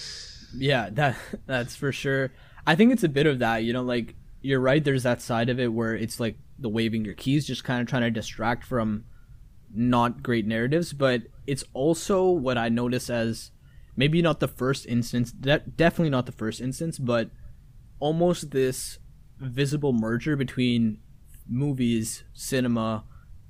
yeah, 0.56 0.90
that 0.94 1.18
that's 1.46 1.76
for 1.76 1.92
sure. 1.92 2.32
I 2.68 2.76
think 2.76 2.92
it's 2.92 3.04
a 3.04 3.10
bit 3.10 3.28
of 3.28 3.40
that. 3.40 3.64
You 3.64 3.74
know, 3.74 3.84
like 3.84 4.16
you're 4.42 4.60
right. 4.60 4.84
There's 4.84 5.04
that 5.04 5.22
side 5.22 5.50
of 5.50 5.60
it 5.60 5.72
where 5.72 5.96
it's 5.96 6.20
like 6.20 6.38
the 6.58 6.70
waving 6.70 7.06
your 7.06 7.16
keys, 7.16 7.46
just 7.46 7.64
kind 7.64 7.82
of 7.82 7.88
trying 7.88 8.04
to 8.04 8.12
distract 8.12 8.64
from 8.64 9.06
not 9.74 10.24
great 10.24 10.46
narratives, 10.46 10.94
but 10.94 11.24
it's 11.46 11.64
also 11.74 12.30
what 12.30 12.58
I 12.58 12.70
notice 12.70 13.10
as 13.10 13.52
maybe 13.96 14.22
not 14.22 14.40
the 14.40 14.48
first 14.48 14.86
instance, 14.86 15.32
de- 15.32 15.60
definitely 15.60 16.10
not 16.10 16.26
the 16.26 16.32
first 16.32 16.62
instance, 16.62 16.98
but 16.98 17.30
almost 18.00 18.52
this 18.52 19.00
visible 19.40 19.94
merger 19.94 20.36
between 20.36 21.00
movies, 21.48 22.24
cinema, 22.34 23.04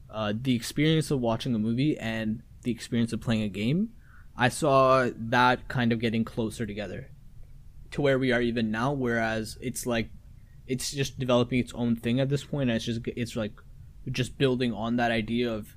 uh, 0.10 0.34
the 0.40 0.56
experience 0.56 1.12
of 1.12 1.20
watching 1.20 1.54
a 1.56 1.60
movie, 1.60 1.98
and 1.98 2.42
the 2.64 2.72
experience 2.72 3.14
of 3.14 3.22
playing 3.22 3.42
a 3.42 3.50
game. 3.50 3.90
I 4.38 4.50
saw 4.50 5.10
that 5.16 5.68
kind 5.68 5.92
of 5.92 6.00
getting 6.00 6.26
closer 6.26 6.66
together 6.66 7.10
to 7.92 8.02
where 8.02 8.20
we 8.20 8.32
are 8.32 8.42
even 8.42 8.72
now. 8.72 8.92
Whereas 8.92 9.58
it's 9.62 9.86
like 9.86 10.10
it's 10.68 10.92
just 10.92 11.20
developing 11.20 11.60
its 11.60 11.74
own 11.74 11.96
thing 11.96 12.20
at 12.20 12.30
this 12.30 12.44
point. 12.44 12.70
And 12.70 12.76
it's 12.76 12.86
just 12.86 13.02
it's 13.06 13.36
like 13.36 13.54
just 14.12 14.38
building 14.38 14.74
on 14.74 14.98
that 14.98 15.12
idea 15.12 15.52
of 15.52 15.76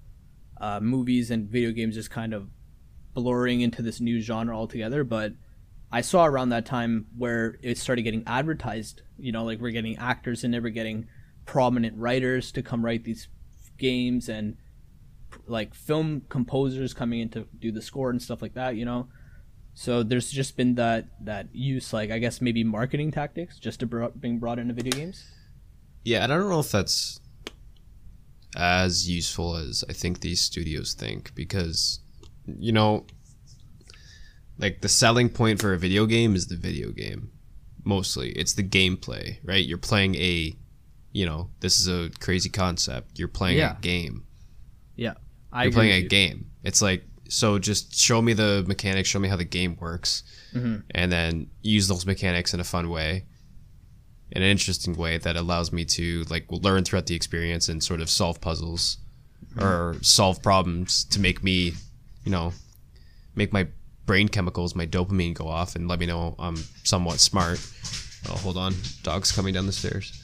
uh, 0.60 0.80
movies 0.80 1.30
and 1.30 1.48
video 1.48 1.70
games 1.70 1.94
just 1.94 2.10
kind 2.10 2.34
of 2.34 2.48
blurring 3.14 3.60
into 3.60 3.82
this 3.82 4.00
new 4.00 4.20
genre 4.20 4.56
altogether. 4.56 5.04
But 5.04 5.32
I 5.90 6.00
saw 6.00 6.26
around 6.26 6.50
that 6.50 6.66
time 6.66 7.06
where 7.16 7.58
it 7.62 7.78
started 7.78 8.02
getting 8.02 8.24
advertised. 8.26 9.02
You 9.18 9.32
know, 9.32 9.44
like 9.44 9.60
we're 9.60 9.70
getting 9.70 9.96
actors 9.96 10.42
and 10.42 10.52
we're 10.54 10.70
getting 10.70 11.06
prominent 11.46 11.96
writers 11.96 12.52
to 12.52 12.62
come 12.62 12.84
write 12.84 13.04
these 13.04 13.28
games 13.78 14.28
and 14.28 14.56
like 15.48 15.74
film 15.74 16.22
composers 16.28 16.94
coming 16.94 17.20
in 17.20 17.28
to 17.30 17.46
do 17.58 17.72
the 17.72 17.82
score 17.82 18.10
and 18.10 18.22
stuff 18.22 18.42
like 18.42 18.54
that. 18.54 18.76
You 18.76 18.84
know. 18.84 19.08
So 19.74 20.02
there's 20.02 20.30
just 20.30 20.56
been 20.56 20.74
that 20.74 21.06
that 21.24 21.54
use, 21.54 21.92
like 21.92 22.10
I 22.10 22.18
guess 22.18 22.40
maybe 22.40 22.64
marketing 22.64 23.12
tactics, 23.12 23.58
just 23.58 23.80
to 23.80 24.10
being 24.18 24.38
brought 24.38 24.58
into 24.58 24.74
video 24.74 24.92
games. 24.92 25.24
Yeah, 26.04 26.24
and 26.24 26.32
I 26.32 26.36
don't 26.36 26.48
know 26.48 26.60
if 26.60 26.72
that's 26.72 27.20
as 28.56 29.08
useful 29.08 29.56
as 29.56 29.84
I 29.88 29.92
think 29.92 30.20
these 30.20 30.40
studios 30.40 30.94
think 30.94 31.34
because 31.34 32.00
you 32.46 32.72
know 32.72 33.04
like 34.58 34.80
the 34.80 34.88
selling 34.88 35.28
point 35.28 35.60
for 35.60 35.72
a 35.72 35.78
video 35.78 36.06
game 36.06 36.34
is 36.34 36.48
the 36.48 36.56
video 36.56 36.90
game. 36.90 37.30
Mostly, 37.84 38.30
it's 38.32 38.54
the 38.54 38.64
gameplay, 38.64 39.38
right? 39.44 39.64
You're 39.64 39.78
playing 39.78 40.16
a, 40.16 40.56
you 41.12 41.24
know, 41.24 41.50
this 41.60 41.78
is 41.78 41.88
a 41.88 42.10
crazy 42.20 42.50
concept. 42.50 43.18
You're 43.18 43.28
playing 43.28 43.58
yeah. 43.58 43.76
a 43.78 43.80
game. 43.80 44.24
Yeah, 45.52 45.58
I 45.58 45.62
you're 45.64 45.72
playing 45.72 45.92
a 45.92 45.98
you. 45.98 46.08
game. 46.08 46.50
It's 46.62 46.82
like 46.82 47.04
so. 47.28 47.58
Just 47.58 47.94
show 47.94 48.20
me 48.22 48.32
the 48.32 48.64
mechanics. 48.66 49.08
Show 49.08 49.18
me 49.18 49.28
how 49.28 49.36
the 49.36 49.44
game 49.44 49.76
works, 49.80 50.22
mm-hmm. 50.54 50.78
and 50.90 51.12
then 51.12 51.50
use 51.62 51.88
those 51.88 52.06
mechanics 52.06 52.54
in 52.54 52.60
a 52.60 52.64
fun 52.64 52.90
way 52.90 53.24
in 54.30 54.42
an 54.42 54.48
interesting 54.48 54.94
way 54.94 55.18
that 55.18 55.36
allows 55.36 55.72
me 55.72 55.84
to 55.84 56.24
like 56.28 56.44
learn 56.50 56.84
throughout 56.84 57.06
the 57.06 57.14
experience 57.14 57.68
and 57.68 57.82
sort 57.82 58.00
of 58.00 58.10
solve 58.10 58.40
puzzles 58.40 58.98
mm-hmm. 59.50 59.62
or 59.62 59.96
solve 60.02 60.42
problems 60.42 61.04
to 61.04 61.20
make 61.20 61.42
me, 61.42 61.72
you 62.24 62.30
know, 62.30 62.52
make 63.34 63.52
my 63.52 63.66
brain 64.04 64.28
chemicals, 64.28 64.74
my 64.74 64.86
dopamine 64.86 65.34
go 65.34 65.48
off 65.48 65.76
and 65.76 65.88
let 65.88 65.98
me 65.98 66.06
know 66.06 66.34
I'm 66.38 66.56
somewhat 66.84 67.20
smart. 67.20 67.60
Oh, 68.28 68.36
hold 68.36 68.56
on. 68.56 68.74
Dog's 69.02 69.32
coming 69.32 69.54
down 69.54 69.66
the 69.66 69.72
stairs. 69.72 70.22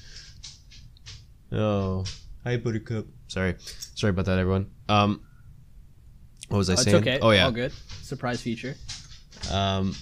Oh, 1.53 2.05
hi, 2.43 2.57
Buttercup. 2.57 3.07
Sorry. 3.29 3.55
Sorry 3.95 4.11
about 4.11 4.27
that, 4.27 4.39
everyone. 4.39 4.71
Um, 4.89 5.23
what 6.49 6.59
was 6.59 6.71
I 6.71 6.75
oh, 6.75 6.77
saying? 6.77 6.97
okay. 6.97 7.19
Oh, 7.21 7.31
yeah. 7.31 7.45
All 7.45 7.53
good. 7.53 7.73
Surprise 8.03 8.41
feature. 8.41 8.77
Um, 9.51 9.95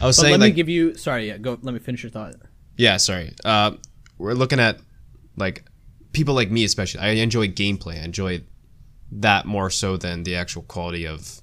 I 0.00 0.06
was 0.06 0.16
but 0.16 0.22
saying, 0.22 0.32
let 0.32 0.40
like, 0.40 0.52
me 0.52 0.56
give 0.56 0.68
you. 0.68 0.94
Sorry, 0.94 1.28
yeah. 1.28 1.38
Go. 1.38 1.58
Let 1.60 1.72
me 1.72 1.80
finish 1.80 2.02
your 2.02 2.10
thought. 2.10 2.34
Yeah, 2.76 2.98
sorry. 2.98 3.34
Uh, 3.44 3.72
we're 4.18 4.34
looking 4.34 4.60
at 4.60 4.78
like 5.36 5.64
people 6.12 6.34
like 6.34 6.50
me, 6.50 6.64
especially. 6.64 7.00
I 7.00 7.10
enjoy 7.10 7.48
gameplay. 7.48 8.00
I 8.00 8.04
enjoy 8.04 8.44
that 9.10 9.46
more 9.46 9.70
so 9.70 9.96
than 9.96 10.22
the 10.22 10.36
actual 10.36 10.62
quality 10.62 11.06
of 11.06 11.40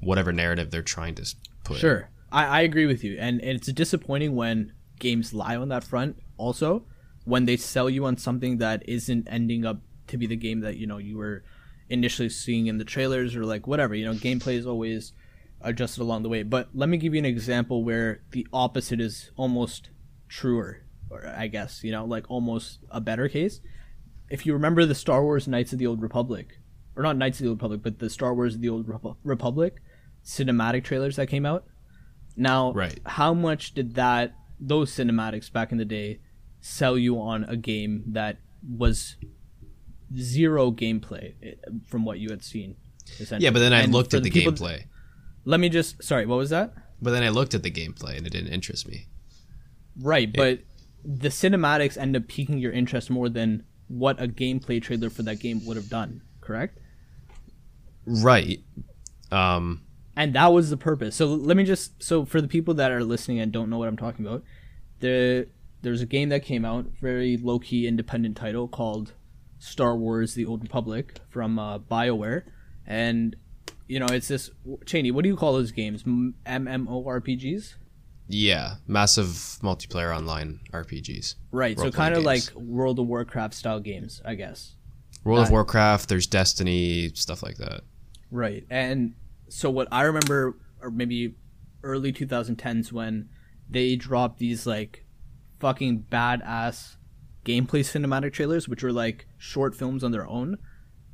whatever 0.00 0.32
narrative 0.32 0.70
they're 0.70 0.82
trying 0.82 1.14
to 1.16 1.34
put. 1.64 1.78
Sure, 1.78 2.10
I, 2.30 2.44
I 2.44 2.60
agree 2.62 2.86
with 2.86 3.02
you, 3.02 3.16
and, 3.18 3.40
and 3.40 3.50
it's 3.50 3.72
disappointing 3.72 4.34
when 4.36 4.72
games 4.98 5.32
lie 5.32 5.56
on 5.56 5.68
that 5.68 5.84
front. 5.84 6.18
Also, 6.36 6.84
when 7.24 7.44
they 7.44 7.56
sell 7.56 7.90
you 7.90 8.04
on 8.04 8.16
something 8.16 8.58
that 8.58 8.88
isn't 8.88 9.26
ending 9.30 9.64
up 9.64 9.78
to 10.10 10.18
be 10.18 10.26
the 10.26 10.36
game 10.36 10.60
that 10.60 10.76
you 10.76 10.86
know 10.86 10.98
you 10.98 11.16
were 11.16 11.42
initially 11.88 12.28
seeing 12.28 12.66
in 12.66 12.78
the 12.78 12.84
trailers 12.84 13.34
or 13.34 13.44
like 13.44 13.66
whatever. 13.66 13.94
You 13.94 14.06
know, 14.06 14.14
gameplay 14.14 14.54
is 14.54 14.66
always 14.66 15.12
adjusted 15.60 16.02
along 16.02 16.22
the 16.22 16.28
way. 16.28 16.42
But 16.42 16.68
let 16.74 16.88
me 16.88 16.96
give 16.96 17.14
you 17.14 17.18
an 17.18 17.26
example 17.26 17.84
where 17.84 18.22
the 18.30 18.46
opposite 18.52 19.00
is 19.00 19.30
almost 19.36 19.90
truer, 20.28 20.84
or 21.10 21.26
I 21.26 21.48
guess, 21.48 21.82
you 21.84 21.92
know, 21.92 22.04
like 22.04 22.30
almost 22.30 22.78
a 22.90 23.00
better 23.00 23.28
case. 23.28 23.60
If 24.30 24.46
you 24.46 24.52
remember 24.52 24.86
the 24.86 24.94
Star 24.94 25.22
Wars 25.22 25.48
Knights 25.48 25.72
of 25.72 25.78
the 25.78 25.86
Old 25.86 26.00
Republic, 26.00 26.58
or 26.96 27.02
not 27.02 27.16
Knights 27.16 27.40
of 27.40 27.44
the 27.44 27.48
Old 27.50 27.58
Republic, 27.58 27.82
but 27.82 27.98
the 27.98 28.08
Star 28.08 28.34
Wars 28.34 28.54
of 28.54 28.60
the 28.60 28.68
Old 28.68 28.86
Republic 29.24 29.82
cinematic 30.24 30.84
trailers 30.84 31.16
that 31.16 31.26
came 31.26 31.46
out. 31.46 31.64
Now, 32.36 32.72
right. 32.72 32.98
how 33.04 33.34
much 33.34 33.74
did 33.74 33.94
that 33.94 34.34
those 34.60 34.92
cinematics 34.92 35.50
back 35.52 35.72
in 35.72 35.78
the 35.78 35.84
day 35.84 36.20
sell 36.60 36.96
you 36.96 37.18
on 37.18 37.44
a 37.44 37.56
game 37.56 38.04
that 38.08 38.38
was 38.62 39.16
zero 40.16 40.70
gameplay 40.70 41.34
eh, 41.42 41.54
from 41.86 42.04
what 42.04 42.18
you 42.18 42.30
had 42.30 42.42
seen? 42.42 42.76
Yeah, 43.38 43.50
but 43.50 43.58
then 43.60 43.72
I 43.72 43.82
and 43.82 43.92
looked 43.92 44.14
at 44.14 44.22
the, 44.22 44.30
the 44.30 44.44
gameplay. 44.44 44.84
Let 45.44 45.60
me 45.60 45.68
just 45.68 46.02
sorry, 46.02 46.26
what 46.26 46.36
was 46.36 46.50
that? 46.50 46.74
But 47.02 47.12
then 47.12 47.22
I 47.22 47.30
looked 47.30 47.54
at 47.54 47.62
the 47.62 47.70
gameplay 47.70 48.16
and 48.16 48.26
it 48.26 48.30
didn't 48.30 48.52
interest 48.52 48.88
me. 48.88 49.06
Right, 49.98 50.28
it, 50.28 50.36
but 50.36 50.60
the 51.04 51.28
cinematics 51.28 51.96
end 51.96 52.16
up 52.16 52.28
piquing 52.28 52.58
your 52.58 52.72
interest 52.72 53.10
more 53.10 53.28
than 53.28 53.64
what 53.88 54.20
a 54.20 54.28
gameplay 54.28 54.80
trailer 54.80 55.10
for 55.10 55.22
that 55.22 55.40
game 55.40 55.64
would 55.66 55.76
have 55.76 55.88
done, 55.88 56.22
correct? 56.40 56.78
Right. 58.06 58.60
Um 59.32 59.82
and 60.16 60.34
that 60.34 60.52
was 60.52 60.70
the 60.70 60.76
purpose. 60.76 61.16
So 61.16 61.26
let 61.26 61.56
me 61.56 61.64
just 61.64 62.02
so 62.02 62.24
for 62.24 62.40
the 62.40 62.48
people 62.48 62.74
that 62.74 62.92
are 62.92 63.02
listening 63.02 63.40
and 63.40 63.50
don't 63.50 63.70
know 63.70 63.78
what 63.78 63.88
I'm 63.88 63.96
talking 63.96 64.26
about, 64.26 64.44
the 65.00 65.48
there's 65.82 66.02
a 66.02 66.06
game 66.06 66.28
that 66.28 66.44
came 66.44 66.64
out, 66.64 66.86
very 67.00 67.36
low 67.36 67.58
key 67.58 67.86
independent 67.86 68.36
title 68.36 68.68
called 68.68 69.14
Star 69.60 69.96
Wars: 69.96 70.34
The 70.34 70.46
Old 70.46 70.62
Republic 70.62 71.20
from 71.28 71.58
uh, 71.58 71.78
BioWare, 71.78 72.42
and 72.86 73.36
you 73.86 74.00
know, 74.00 74.06
it's 74.06 74.26
this 74.28 74.50
Cheney. 74.86 75.12
What 75.12 75.22
do 75.22 75.28
you 75.28 75.36
call 75.36 75.52
those 75.52 75.70
games? 75.70 76.02
MMORPGs. 76.02 77.74
Yeah, 78.28 78.76
massive 78.86 79.26
multiplayer 79.62 80.16
online 80.16 80.60
RPGs. 80.72 81.34
Right, 81.50 81.76
so 81.76 81.90
kind 81.90 82.14
of 82.14 82.22
like 82.22 82.42
World 82.54 83.00
of 83.00 83.06
Warcraft 83.08 83.54
style 83.54 83.80
games, 83.80 84.22
I 84.24 84.36
guess. 84.36 84.76
World 85.24 85.46
of 85.46 85.50
Warcraft, 85.50 86.08
there's 86.08 86.28
Destiny, 86.28 87.10
stuff 87.14 87.42
like 87.42 87.56
that. 87.56 87.80
Right, 88.30 88.64
and 88.70 89.14
so 89.48 89.68
what 89.68 89.88
I 89.90 90.02
remember, 90.02 90.56
or 90.80 90.92
maybe 90.92 91.34
early 91.82 92.12
2010s, 92.12 92.92
when 92.92 93.28
they 93.68 93.96
dropped 93.96 94.38
these 94.38 94.64
like 94.64 95.04
fucking 95.58 96.06
badass 96.10 96.96
gameplay 97.44 97.80
cinematic 97.80 98.32
trailers, 98.32 98.68
which 98.68 98.82
were 98.82 98.92
like 98.92 99.26
short 99.38 99.74
films 99.74 100.04
on 100.04 100.12
their 100.12 100.26
own, 100.26 100.58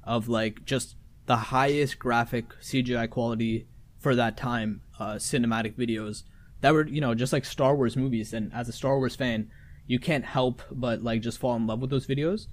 of 0.04 0.28
like 0.28 0.64
just 0.64 0.96
the 1.26 1.36
highest 1.36 1.98
graphic 1.98 2.50
CGI 2.60 3.08
quality 3.10 3.66
for 3.98 4.14
that 4.14 4.36
time 4.36 4.82
uh, 4.98 5.14
cinematic 5.14 5.74
videos 5.76 6.22
that 6.60 6.72
were 6.72 6.86
you 6.86 7.00
know 7.00 7.14
just 7.14 7.32
like 7.32 7.44
Star 7.44 7.74
Wars 7.74 7.96
movies. 7.96 8.32
And 8.32 8.52
as 8.52 8.68
a 8.68 8.72
Star 8.72 8.98
Wars 8.98 9.16
fan, 9.16 9.50
you 9.86 9.98
can't 9.98 10.24
help 10.24 10.62
but 10.70 11.02
like 11.02 11.22
just 11.22 11.38
fall 11.38 11.56
in 11.56 11.66
love 11.66 11.80
with 11.80 11.90
those 11.90 12.06
videos. 12.06 12.46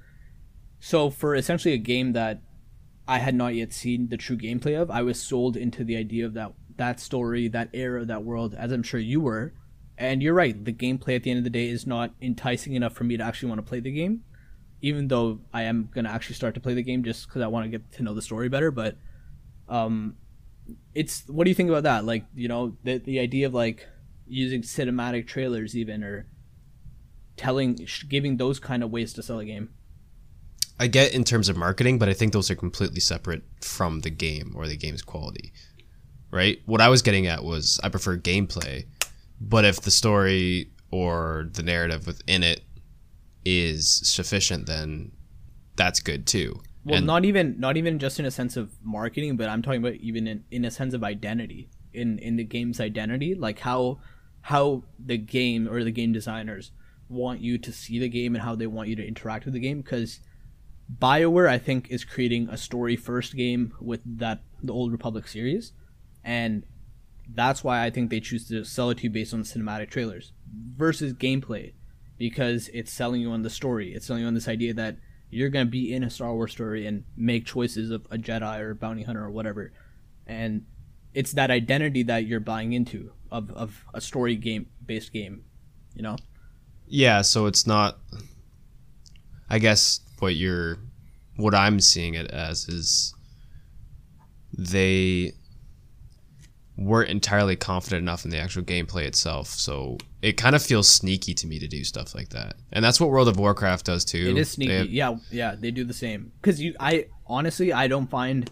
So 0.79 1.09
for 1.09 1.35
essentially 1.35 1.73
a 1.73 1.79
game 1.79 2.13
that 2.13 2.41
I 3.07 3.19
had 3.19 3.35
not 3.35 3.55
yet 3.55 3.73
seen 3.73 4.09
the 4.09 4.17
true 4.17 4.37
gameplay 4.37 4.79
of, 4.79 4.91
I 4.91 5.01
was 5.01 5.21
sold 5.21 5.57
into 5.57 5.83
the 5.83 5.97
idea 5.97 6.25
of 6.25 6.33
that 6.33 6.53
that 6.77 6.99
story, 6.99 7.47
that 7.49 7.69
era, 7.73 8.03
that 8.05 8.23
world, 8.23 8.55
as 8.55 8.71
I'm 8.71 8.83
sure 8.83 8.99
you 8.99 9.21
were. 9.21 9.53
And 9.97 10.23
you're 10.23 10.33
right, 10.33 10.63
the 10.63 10.73
gameplay 10.73 11.15
at 11.15 11.23
the 11.23 11.31
end 11.31 11.37
of 11.39 11.43
the 11.43 11.49
day 11.49 11.69
is 11.69 11.85
not 11.85 12.13
enticing 12.21 12.73
enough 12.73 12.93
for 12.93 13.03
me 13.03 13.17
to 13.17 13.23
actually 13.23 13.49
want 13.49 13.59
to 13.59 13.67
play 13.67 13.79
the 13.79 13.91
game 13.91 14.23
even 14.83 15.07
though 15.07 15.39
I 15.53 15.63
am 15.63 15.89
gonna 15.91 16.09
actually 16.09 16.35
start 16.35 16.53
to 16.55 16.59
play 16.59 16.73
the 16.73 16.83
game 16.83 17.03
just 17.03 17.27
because 17.27 17.41
I 17.41 17.47
want 17.47 17.63
to 17.63 17.69
get 17.69 17.89
to 17.93 18.03
know 18.03 18.13
the 18.13 18.21
story 18.21 18.49
better. 18.49 18.69
But 18.69 18.97
um, 19.69 20.17
it's 20.93 21.23
what 21.27 21.45
do 21.45 21.49
you 21.49 21.55
think 21.55 21.69
about 21.69 21.83
that? 21.83 22.05
Like 22.05 22.25
you 22.35 22.49
know 22.49 22.75
the 22.83 22.99
the 22.99 23.19
idea 23.19 23.47
of 23.47 23.53
like 23.53 23.87
using 24.27 24.61
cinematic 24.61 25.25
trailers 25.25 25.75
even 25.75 26.03
or 26.03 26.27
telling 27.37 27.79
giving 28.09 28.37
those 28.37 28.59
kind 28.59 28.83
of 28.83 28.91
ways 28.91 29.13
to 29.13 29.23
sell 29.23 29.39
a 29.39 29.45
game. 29.45 29.69
I 30.79 30.87
get 30.87 31.13
in 31.13 31.23
terms 31.23 31.47
of 31.47 31.55
marketing, 31.55 31.97
but 31.97 32.09
I 32.09 32.13
think 32.13 32.33
those 32.33 32.51
are 32.51 32.55
completely 32.55 32.99
separate 32.99 33.43
from 33.61 34.01
the 34.01 34.09
game 34.09 34.53
or 34.53 34.67
the 34.67 34.75
game's 34.75 35.01
quality. 35.01 35.53
Right? 36.29 36.61
What 36.65 36.81
I 36.81 36.89
was 36.89 37.01
getting 37.01 37.27
at 37.27 37.43
was 37.43 37.79
I 37.83 37.89
prefer 37.89 38.17
gameplay, 38.17 38.85
but 39.39 39.65
if 39.65 39.81
the 39.81 39.91
story 39.91 40.71
or 40.91 41.49
the 41.53 41.63
narrative 41.63 42.07
within 42.07 42.43
it 42.43 42.61
is 43.45 43.89
sufficient, 43.89 44.67
then 44.67 45.11
that's 45.75 45.99
good 45.99 46.25
too. 46.25 46.61
Well, 46.85 46.97
and 46.97 47.07
not 47.07 47.25
even 47.25 47.59
not 47.59 47.77
even 47.77 47.97
just 47.99 48.19
in 48.19 48.25
a 48.25 48.31
sense 48.31 48.57
of 48.57 48.73
marketing, 48.83 49.37
but 49.37 49.49
I'm 49.49 49.61
talking 49.61 49.81
about 49.81 49.95
even 49.95 50.27
in, 50.27 50.43
in 50.51 50.65
a 50.65 50.71
sense 50.71 50.93
of 50.93 51.03
identity 51.03 51.69
in 51.93 52.19
in 52.19 52.35
the 52.35 52.43
game's 52.43 52.79
identity, 52.79 53.35
like 53.35 53.59
how 53.59 53.99
how 54.41 54.83
the 54.99 55.17
game 55.17 55.69
or 55.69 55.83
the 55.83 55.91
game 55.91 56.11
designers 56.11 56.71
want 57.07 57.39
you 57.39 57.57
to 57.57 57.71
see 57.71 57.99
the 57.99 58.09
game 58.09 58.35
and 58.35 58.43
how 58.43 58.55
they 58.55 58.67
want 58.67 58.89
you 58.89 58.95
to 58.95 59.07
interact 59.07 59.45
with 59.45 59.53
the 59.53 59.59
game 59.59 59.81
because 59.81 60.19
BioWare 60.99 61.47
I 61.47 61.57
think 61.57 61.89
is 61.89 62.03
creating 62.03 62.49
a 62.49 62.57
story 62.57 62.95
first 62.95 63.35
game 63.35 63.73
with 63.79 64.01
that 64.17 64.41
the 64.61 64.73
Old 64.73 64.91
Republic 64.91 65.27
series 65.27 65.71
and 66.23 66.65
that's 67.33 67.63
why 67.63 67.83
I 67.83 67.89
think 67.89 68.09
they 68.09 68.19
choose 68.19 68.47
to 68.49 68.63
sell 68.63 68.89
it 68.89 68.99
to 68.99 69.03
you 69.03 69.09
based 69.09 69.33
on 69.33 69.43
cinematic 69.43 69.89
trailers 69.89 70.33
versus 70.77 71.13
gameplay 71.13 71.73
because 72.17 72.69
it's 72.73 72.91
selling 72.91 73.21
you 73.21 73.31
on 73.31 73.41
the 73.41 73.49
story. 73.49 73.93
It's 73.93 74.05
selling 74.05 74.21
you 74.21 74.27
on 74.27 74.33
this 74.33 74.47
idea 74.47 74.73
that 74.75 74.97
you're 75.29 75.49
going 75.49 75.65
to 75.65 75.71
be 75.71 75.93
in 75.93 76.03
a 76.03 76.09
Star 76.09 76.33
Wars 76.33 76.51
story 76.51 76.85
and 76.85 77.03
make 77.17 77.45
choices 77.45 77.89
of 77.89 78.05
a 78.11 78.17
Jedi 78.17 78.59
or 78.59 78.71
a 78.71 78.75
bounty 78.75 79.03
hunter 79.03 79.23
or 79.23 79.31
whatever. 79.31 79.73
And 80.27 80.65
it's 81.13 81.33
that 81.33 81.51
identity 81.51 82.03
that 82.03 82.25
you're 82.25 82.39
buying 82.39 82.73
into 82.73 83.11
of, 83.31 83.51
of 83.51 83.83
a 83.93 84.01
story 84.01 84.35
game 84.35 84.67
based 84.85 85.11
game, 85.11 85.43
you 85.95 86.03
know? 86.03 86.17
Yeah, 86.87 87.21
so 87.21 87.47
it's 87.47 87.65
not 87.65 87.97
I 89.49 89.59
guess 89.59 90.01
what 90.19 90.35
you're 90.35 90.77
what 91.35 91.55
I'm 91.55 91.79
seeing 91.79 92.13
it 92.13 92.29
as 92.31 92.67
is 92.67 93.13
they 94.57 95.33
weren't 96.75 97.09
entirely 97.09 97.55
confident 97.55 98.01
enough 98.01 98.25
in 98.25 98.31
the 98.31 98.37
actual 98.37 98.63
gameplay 98.63 99.03
itself. 99.03 99.47
So 99.47 99.97
it 100.21 100.33
kind 100.33 100.55
of 100.55 100.63
feels 100.63 100.89
sneaky 100.89 101.33
to 101.35 101.47
me 101.47 101.59
to 101.59 101.67
do 101.67 101.83
stuff 101.83 102.15
like 102.15 102.29
that. 102.29 102.55
And 102.71 102.83
that's 102.83 102.99
what 102.99 103.09
World 103.09 103.27
of 103.27 103.37
Warcraft 103.37 103.85
does 103.85 104.03
too. 104.03 104.29
It 104.29 104.37
is 104.37 104.51
sneaky. 104.51 104.77
Have, 104.77 104.89
yeah, 104.89 105.15
yeah, 105.29 105.55
they 105.57 105.71
do 105.71 105.83
the 105.83 105.93
same. 105.93 106.31
Cuz 106.41 106.59
you 106.59 106.75
I 106.79 107.05
honestly 107.27 107.71
I 107.71 107.87
don't 107.87 108.09
find 108.09 108.49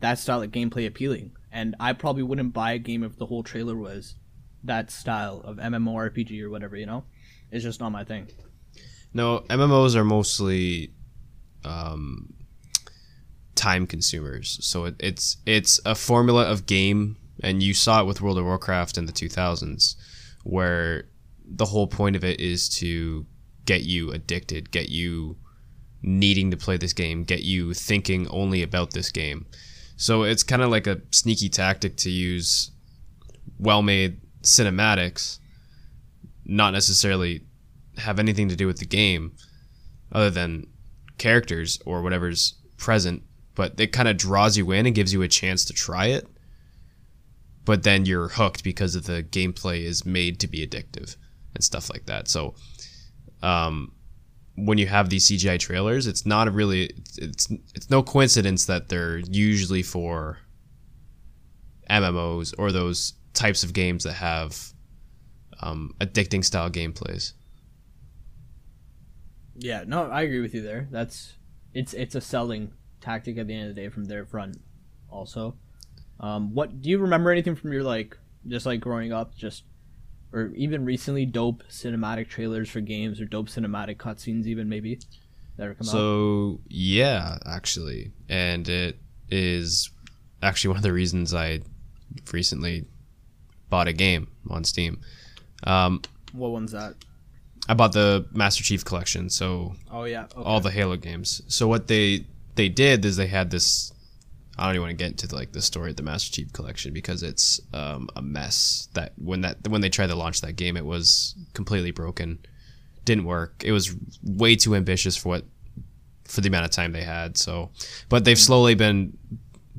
that 0.00 0.18
style 0.18 0.42
of 0.42 0.50
gameplay 0.50 0.86
appealing. 0.86 1.32
And 1.50 1.74
I 1.80 1.92
probably 1.92 2.22
wouldn't 2.22 2.52
buy 2.52 2.72
a 2.72 2.78
game 2.78 3.02
if 3.02 3.16
the 3.16 3.26
whole 3.26 3.42
trailer 3.42 3.76
was 3.76 4.16
that 4.64 4.90
style 4.90 5.40
of 5.44 5.56
MMORPG 5.58 6.40
or 6.42 6.50
whatever, 6.50 6.76
you 6.76 6.86
know? 6.86 7.04
It's 7.50 7.62
just 7.62 7.80
not 7.80 7.90
my 7.90 8.02
thing. 8.04 8.28
No, 9.12 9.40
MMOs 9.48 9.94
are 9.94 10.04
mostly 10.04 10.92
um, 11.64 12.34
time 13.54 13.86
consumers. 13.86 14.58
So 14.62 14.86
it, 14.86 14.96
it's 14.98 15.36
it's 15.46 15.80
a 15.84 15.94
formula 15.94 16.44
of 16.44 16.66
game 16.66 17.16
and 17.44 17.62
you 17.62 17.74
saw 17.74 18.00
it 18.00 18.06
with 18.06 18.20
World 18.20 18.38
of 18.38 18.44
Warcraft 18.44 18.98
in 18.98 19.06
the 19.06 19.12
2000s, 19.12 19.96
where 20.42 21.04
the 21.44 21.66
whole 21.66 21.86
point 21.86 22.16
of 22.16 22.24
it 22.24 22.40
is 22.40 22.68
to 22.80 23.26
get 23.66 23.82
you 23.82 24.10
addicted, 24.10 24.70
get 24.70 24.88
you 24.88 25.36
needing 26.02 26.50
to 26.50 26.56
play 26.56 26.76
this 26.76 26.92
game, 26.92 27.24
get 27.24 27.42
you 27.42 27.74
thinking 27.74 28.26
only 28.28 28.62
about 28.62 28.92
this 28.92 29.10
game. 29.10 29.46
So 29.96 30.22
it's 30.22 30.42
kind 30.42 30.62
of 30.62 30.70
like 30.70 30.86
a 30.86 31.00
sneaky 31.10 31.48
tactic 31.48 31.96
to 31.98 32.10
use 32.10 32.70
well 33.58 33.82
made 33.82 34.20
cinematics, 34.42 35.38
not 36.44 36.72
necessarily 36.72 37.44
have 37.98 38.18
anything 38.18 38.48
to 38.48 38.56
do 38.56 38.66
with 38.66 38.78
the 38.78 38.86
game 38.86 39.32
other 40.12 40.30
than 40.30 40.66
characters 41.18 41.78
or 41.86 42.02
whatever's 42.02 42.54
present, 42.76 43.22
but 43.54 43.78
it 43.78 43.92
kind 43.92 44.08
of 44.08 44.16
draws 44.16 44.56
you 44.56 44.70
in 44.72 44.86
and 44.86 44.94
gives 44.94 45.12
you 45.12 45.22
a 45.22 45.28
chance 45.28 45.64
to 45.66 45.72
try 45.72 46.06
it. 46.06 46.26
But 47.64 47.82
then 47.82 48.04
you're 48.04 48.28
hooked 48.28 48.62
because 48.62 48.94
of 48.94 49.04
the 49.04 49.22
gameplay 49.22 49.84
is 49.84 50.04
made 50.04 50.38
to 50.40 50.46
be 50.46 50.66
addictive 50.66 51.16
and 51.54 51.64
stuff 51.64 51.90
like 51.90 52.06
that. 52.06 52.28
So, 52.28 52.54
um, 53.42 53.92
when 54.56 54.78
you 54.78 54.86
have 54.86 55.10
these 55.10 55.28
CGI 55.28 55.58
trailers, 55.58 56.06
it's 56.06 56.24
not 56.24 56.48
a 56.48 56.50
really 56.50 56.94
it's 57.18 57.48
it's 57.74 57.90
no 57.90 58.02
coincidence 58.02 58.66
that 58.66 58.88
they're 58.88 59.18
usually 59.18 59.82
for 59.82 60.38
MMOs 61.90 62.54
or 62.58 62.70
those 62.70 63.14
types 63.32 63.64
of 63.64 63.72
games 63.72 64.04
that 64.04 64.12
have 64.14 64.72
um, 65.60 65.94
addicting 66.00 66.44
style 66.44 66.70
gameplays. 66.70 67.32
Yeah, 69.56 69.84
no, 69.86 70.10
I 70.10 70.22
agree 70.22 70.40
with 70.40 70.54
you 70.54 70.62
there. 70.62 70.88
That's 70.90 71.34
it's 71.72 71.94
it's 71.94 72.14
a 72.14 72.20
selling 72.20 72.72
tactic 73.00 73.38
at 73.38 73.46
the 73.46 73.54
end 73.54 73.68
of 73.68 73.74
the 73.74 73.82
day 73.82 73.88
from 73.88 74.04
their 74.04 74.24
front. 74.24 74.56
Also, 75.08 75.56
um, 76.20 76.54
what 76.54 76.82
do 76.82 76.90
you 76.90 76.98
remember 76.98 77.30
anything 77.30 77.54
from 77.54 77.72
your 77.72 77.82
like 77.82 78.16
just 78.46 78.66
like 78.66 78.80
growing 78.80 79.12
up, 79.12 79.34
just 79.36 79.64
or 80.32 80.52
even 80.54 80.84
recently 80.84 81.26
dope 81.26 81.62
cinematic 81.70 82.28
trailers 82.28 82.68
for 82.68 82.80
games 82.80 83.20
or 83.20 83.24
dope 83.24 83.48
cinematic 83.48 83.96
cutscenes 83.96 84.46
even 84.46 84.68
maybe 84.68 84.98
that 85.56 85.66
are 85.68 85.74
come 85.74 85.86
so, 85.86 85.90
out? 85.90 85.92
So 85.92 86.60
yeah, 86.68 87.38
actually, 87.46 88.12
and 88.28 88.68
it 88.68 88.98
is 89.30 89.90
actually 90.42 90.68
one 90.70 90.76
of 90.78 90.82
the 90.82 90.92
reasons 90.92 91.34
I 91.34 91.60
recently 92.32 92.86
bought 93.70 93.88
a 93.88 93.92
game 93.92 94.28
on 94.50 94.64
Steam. 94.64 95.00
Um, 95.64 96.02
what 96.32 96.50
one's 96.50 96.72
that? 96.72 96.94
I 97.68 97.74
bought 97.74 97.92
the 97.92 98.26
Master 98.32 98.62
Chief 98.62 98.84
Collection, 98.84 99.30
so 99.30 99.74
oh 99.90 100.04
yeah, 100.04 100.24
okay. 100.24 100.42
all 100.42 100.60
the 100.60 100.70
Halo 100.70 100.96
games. 100.96 101.42
So 101.48 101.66
what 101.66 101.86
they 101.86 102.26
they 102.56 102.68
did 102.68 103.04
is 103.04 103.16
they 103.16 103.26
had 103.26 103.50
this 103.50 103.92
I 104.56 104.66
don't 104.66 104.76
even 104.76 104.82
want 104.82 104.90
to 104.90 105.04
get 105.04 105.10
into 105.10 105.26
the, 105.26 105.34
like 105.34 105.52
the 105.52 105.62
story 105.62 105.90
of 105.90 105.96
the 105.96 106.02
Master 106.02 106.32
Chief 106.32 106.52
Collection 106.52 106.92
because 106.92 107.22
it's 107.22 107.60
um, 107.72 108.08
a 108.14 108.22
mess. 108.22 108.88
That 108.94 109.12
when 109.16 109.40
that 109.40 109.66
when 109.68 109.80
they 109.80 109.88
tried 109.88 110.08
to 110.08 110.14
launch 110.14 110.40
that 110.42 110.52
game, 110.52 110.76
it 110.76 110.84
was 110.84 111.34
completely 111.54 111.90
broken, 111.90 112.38
didn't 113.04 113.24
work. 113.24 113.62
It 113.64 113.72
was 113.72 113.94
way 114.22 114.54
too 114.54 114.76
ambitious 114.76 115.16
for 115.16 115.30
what 115.30 115.44
for 116.24 116.40
the 116.40 116.48
amount 116.48 116.66
of 116.66 116.70
time 116.70 116.92
they 116.92 117.02
had. 117.02 117.36
So, 117.36 117.70
but 118.08 118.24
they've 118.24 118.38
slowly 118.38 118.74
been 118.74 119.18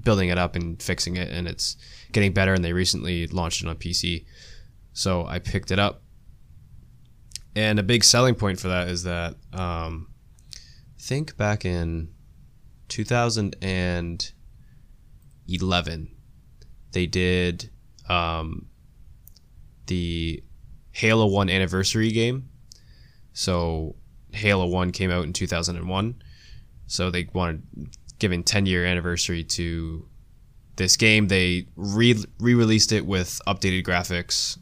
building 0.02 0.30
it 0.30 0.38
up 0.38 0.56
and 0.56 0.82
fixing 0.82 1.16
it, 1.16 1.30
and 1.30 1.48
it's 1.48 1.78
getting 2.12 2.34
better. 2.34 2.54
And 2.54 2.64
they 2.64 2.74
recently 2.74 3.28
launched 3.28 3.64
it 3.64 3.70
on 3.70 3.78
PC, 3.78 4.26
so 4.92 5.26
I 5.26 5.40
picked 5.40 5.72
it 5.72 5.80
up. 5.80 6.02
And 7.56 7.80
a 7.80 7.84
big 7.84 8.04
selling 8.04 8.36
point 8.36 8.60
for 8.60 8.68
that 8.68 8.90
is 8.90 9.04
that 9.04 9.36
um, 9.54 10.10
think 11.00 11.38
back 11.38 11.64
in 11.64 12.10
2000 12.90 13.56
and 13.62 14.32
11, 15.48 16.10
they 16.92 17.06
did 17.06 17.70
um, 18.10 18.68
the 19.88 20.44
Halo 20.92 21.28
1 21.28 21.50
anniversary 21.50 22.12
game. 22.12 22.50
So 23.34 23.96
Halo 24.32 24.68
1 24.68 24.92
came 24.92 25.12
out 25.12 25.26
in 25.26 25.34
2001. 25.34 26.22
So 26.88 27.10
they 27.10 27.28
wanted 27.34 27.64
giving 28.20 28.44
10 28.44 28.66
year 28.66 28.86
anniversary 28.86 29.44
to 29.44 30.08
this 30.76 30.98
game. 30.98 31.28
They 31.28 31.68
re 31.76 32.16
released 32.40 32.92
it 32.92 33.06
with 33.06 33.42
updated 33.48 33.84
graphics, 33.86 34.58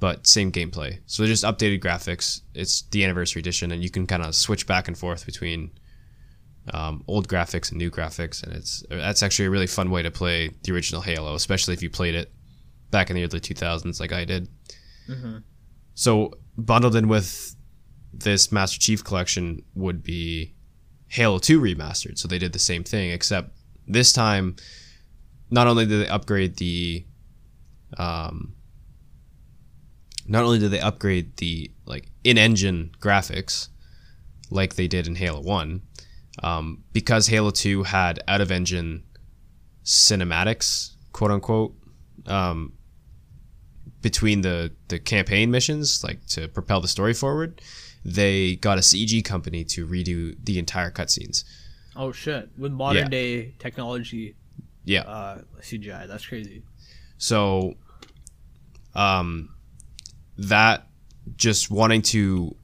but 0.00 0.26
same 0.26 0.52
gameplay. 0.52 1.00
So 1.06 1.26
just 1.26 1.44
updated 1.44 1.82
graphics. 1.82 2.40
It's 2.54 2.82
the 2.82 3.04
anniversary 3.04 3.40
edition, 3.40 3.72
and 3.72 3.82
you 3.82 3.90
can 3.90 4.06
kind 4.06 4.22
of 4.22 4.34
switch 4.34 4.66
back 4.66 4.88
and 4.88 4.96
forth 4.96 5.26
between 5.26 5.72
um, 6.72 7.02
old 7.08 7.28
graphics 7.28 7.70
and 7.70 7.78
new 7.78 7.90
graphics, 7.90 8.42
and 8.42 8.52
it's 8.52 8.84
that's 8.88 9.22
actually 9.22 9.46
a 9.46 9.50
really 9.50 9.66
fun 9.66 9.90
way 9.90 10.02
to 10.02 10.10
play 10.10 10.50
the 10.62 10.72
original 10.72 11.02
Halo, 11.02 11.34
especially 11.34 11.74
if 11.74 11.82
you 11.82 11.90
played 11.90 12.14
it 12.14 12.32
back 12.90 13.10
in 13.10 13.16
the 13.16 13.24
early 13.24 13.40
2000s, 13.40 13.98
like 13.98 14.12
I 14.12 14.24
did. 14.24 14.48
Mm-hmm. 15.08 15.38
So 15.94 16.34
bundled 16.56 16.94
in 16.94 17.08
with 17.08 17.56
this 18.12 18.52
Master 18.52 18.78
Chief 18.78 19.02
collection 19.02 19.62
would 19.74 20.02
be 20.02 20.54
Halo 21.08 21.38
2 21.38 21.60
remastered. 21.60 22.18
So 22.18 22.28
they 22.28 22.38
did 22.38 22.52
the 22.52 22.58
same 22.58 22.84
thing, 22.84 23.10
except 23.10 23.50
this 23.86 24.12
time, 24.12 24.56
not 25.50 25.66
only 25.66 25.86
did 25.86 26.06
they 26.06 26.08
upgrade 26.08 26.56
the, 26.56 27.04
um, 27.98 28.54
not 30.26 30.44
only 30.44 30.58
did 30.58 30.70
they 30.70 30.80
upgrade 30.80 31.36
the 31.38 31.70
like 31.84 32.08
in-engine 32.24 32.92
graphics, 33.00 33.68
like 34.50 34.76
they 34.76 34.86
did 34.86 35.06
in 35.06 35.16
Halo 35.16 35.40
1, 35.40 35.82
um, 36.42 36.82
because 36.92 37.26
Halo 37.26 37.50
2 37.50 37.82
had 37.84 38.22
out 38.28 38.40
of 38.40 38.50
engine 38.50 39.04
cinematics, 39.84 40.92
quote 41.12 41.30
unquote, 41.30 41.74
um, 42.26 42.72
between 44.00 44.40
the, 44.40 44.72
the 44.88 44.98
campaign 44.98 45.50
missions, 45.50 46.02
like 46.02 46.24
to 46.26 46.48
propel 46.48 46.80
the 46.80 46.88
story 46.88 47.14
forward, 47.14 47.60
they 48.04 48.56
got 48.56 48.78
a 48.78 48.80
CG 48.80 49.24
company 49.24 49.64
to 49.64 49.86
redo 49.86 50.36
the 50.42 50.58
entire 50.58 50.90
cutscenes. 50.90 51.44
Oh 51.94 52.10
shit! 52.10 52.48
With 52.56 52.72
modern 52.72 53.04
yeah. 53.04 53.08
day 53.08 53.54
technology, 53.58 54.34
yeah, 54.84 55.02
uh, 55.02 55.42
CGI, 55.60 56.08
that's 56.08 56.26
crazy. 56.26 56.62
So, 57.18 57.74
um, 58.94 59.54
that 60.38 60.88
just 61.36 61.70
wanting 61.70 62.02
to 62.02 62.56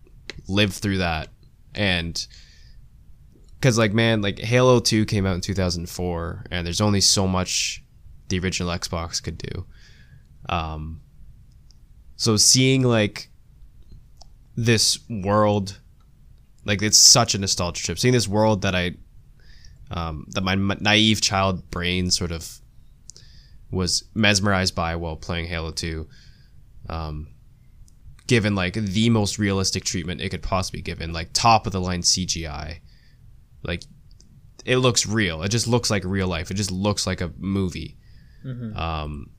live 0.48 0.72
through 0.72 0.98
that 0.98 1.28
and 1.74 2.26
because 3.58 3.78
like 3.78 3.92
man 3.92 4.22
like 4.22 4.38
halo 4.38 4.80
2 4.80 5.04
came 5.06 5.26
out 5.26 5.34
in 5.34 5.40
2004 5.40 6.44
and 6.50 6.66
there's 6.66 6.80
only 6.80 7.00
so 7.00 7.26
much 7.26 7.82
the 8.28 8.38
original 8.38 8.70
xbox 8.78 9.22
could 9.22 9.38
do. 9.38 9.66
Um 10.48 11.00
so 12.16 12.36
seeing 12.36 12.82
like 12.82 13.30
this 14.56 14.98
world 15.08 15.80
like 16.64 16.82
it's 16.82 16.98
such 16.98 17.34
a 17.34 17.38
nostalgia 17.38 17.82
trip. 17.82 17.98
Seeing 17.98 18.14
this 18.14 18.28
world 18.28 18.62
that 18.62 18.74
i 18.74 18.94
um 19.90 20.26
that 20.30 20.42
my 20.42 20.54
naive 20.54 21.20
child 21.20 21.70
brain 21.70 22.10
sort 22.10 22.30
of 22.30 22.60
was 23.70 24.04
mesmerized 24.14 24.74
by 24.74 24.96
while 24.96 25.16
playing 25.16 25.46
halo 25.46 25.70
2 25.70 26.06
um 26.88 27.28
given 28.26 28.54
like 28.54 28.74
the 28.74 29.08
most 29.10 29.38
realistic 29.38 29.84
treatment 29.84 30.20
it 30.20 30.28
could 30.28 30.42
possibly 30.42 30.82
given 30.82 31.12
like 31.12 31.30
top 31.32 31.66
of 31.66 31.72
the 31.72 31.80
line 31.80 32.02
cgi 32.02 32.80
like 33.62 33.82
it 34.64 34.76
looks 34.76 35.06
real. 35.06 35.42
It 35.42 35.48
just 35.48 35.66
looks 35.66 35.90
like 35.90 36.04
real 36.04 36.28
life. 36.28 36.50
It 36.50 36.54
just 36.54 36.70
looks 36.70 37.06
like 37.06 37.20
a 37.20 37.32
movie. 37.38 37.96
Mm-hmm. 38.44 38.76
Um, 38.76 39.30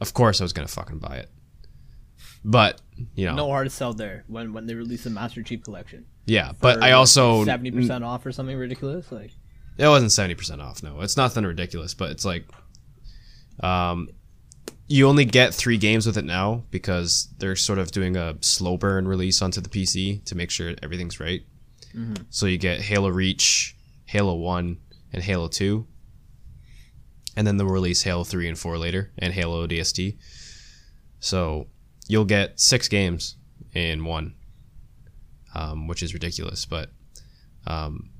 of 0.00 0.14
course, 0.14 0.40
I 0.40 0.44
was 0.44 0.52
gonna 0.52 0.68
fucking 0.68 0.98
buy 0.98 1.16
it, 1.16 1.30
but 2.44 2.80
you 3.14 3.26
know, 3.26 3.34
no 3.34 3.48
hard 3.48 3.70
sell 3.72 3.92
there 3.92 4.24
when 4.28 4.52
when 4.52 4.66
they 4.66 4.74
release 4.74 5.04
the 5.04 5.10
Master 5.10 5.42
Chief 5.42 5.62
Collection. 5.62 6.06
Yeah, 6.26 6.52
but 6.60 6.82
I 6.82 6.92
also 6.92 7.44
seventy 7.44 7.70
percent 7.70 8.04
off 8.04 8.24
or 8.24 8.32
something 8.32 8.56
ridiculous. 8.56 9.10
Like 9.10 9.32
it 9.76 9.88
wasn't 9.88 10.12
seventy 10.12 10.34
percent 10.34 10.60
off. 10.60 10.82
No, 10.82 11.00
it's 11.00 11.16
nothing 11.16 11.44
ridiculous, 11.44 11.94
but 11.94 12.10
it's 12.10 12.24
like, 12.24 12.46
um, 13.60 14.08
you 14.88 15.08
only 15.08 15.24
get 15.24 15.54
three 15.54 15.76
games 15.78 16.06
with 16.06 16.16
it 16.16 16.24
now 16.24 16.64
because 16.70 17.28
they're 17.38 17.56
sort 17.56 17.78
of 17.78 17.90
doing 17.90 18.16
a 18.16 18.36
slow 18.40 18.76
burn 18.76 19.06
release 19.06 19.42
onto 19.42 19.60
the 19.60 19.68
PC 19.68 20.24
to 20.24 20.34
make 20.34 20.50
sure 20.50 20.74
everything's 20.82 21.20
right. 21.20 21.42
Mm-hmm. 21.94 22.24
So 22.30 22.46
you 22.46 22.58
get 22.58 22.80
Halo 22.80 23.08
Reach, 23.08 23.76
Halo 24.06 24.34
1, 24.34 24.78
and 25.12 25.22
Halo 25.22 25.48
2. 25.48 25.86
And 27.36 27.46
then 27.46 27.56
they'll 27.56 27.66
release 27.66 28.02
Halo 28.02 28.24
3 28.24 28.48
and 28.48 28.58
4 28.58 28.78
later, 28.78 29.12
and 29.18 29.32
Halo 29.32 29.66
ODST. 29.66 30.16
So 31.20 31.68
you'll 32.08 32.24
get 32.24 32.58
six 32.58 32.88
games 32.88 33.36
in 33.72 34.04
one, 34.04 34.34
um, 35.54 35.86
which 35.86 36.02
is 36.02 36.12
ridiculous. 36.14 36.66
But 36.66 36.90
um, 37.66 38.10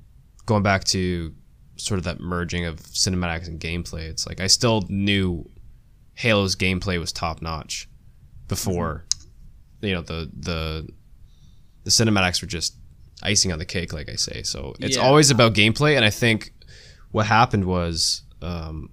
going 0.45 0.63
back 0.63 0.83
to 0.85 1.33
sort 1.75 1.97
of 1.97 2.03
that 2.05 2.19
merging 2.19 2.65
of 2.65 2.77
cinematics 2.77 3.47
and 3.47 3.59
gameplay, 3.59 4.07
it's 4.07 4.27
like 4.27 4.39
I 4.39 4.47
still 4.47 4.83
knew 4.87 5.49
Halo's 6.13 6.55
gameplay 6.55 6.99
was 6.99 7.11
top 7.11 7.41
notch 7.41 7.89
before, 8.47 9.05
mm-hmm. 9.09 9.85
you 9.87 9.93
know, 9.93 10.01
the 10.01 10.31
the 10.37 10.87
the 11.83 11.89
cinematics 11.89 12.41
were 12.41 12.47
just 12.47 12.75
icing 13.23 13.51
on 13.51 13.59
the 13.59 13.65
cake, 13.65 13.93
like 13.93 14.09
I 14.09 14.15
say. 14.15 14.43
So 14.43 14.73
it's 14.79 14.97
yeah. 14.97 15.03
always 15.03 15.31
about 15.31 15.53
gameplay, 15.53 15.95
and 15.95 16.05
I 16.05 16.09
think 16.09 16.53
what 17.11 17.25
happened 17.25 17.65
was, 17.65 18.23
um, 18.41 18.89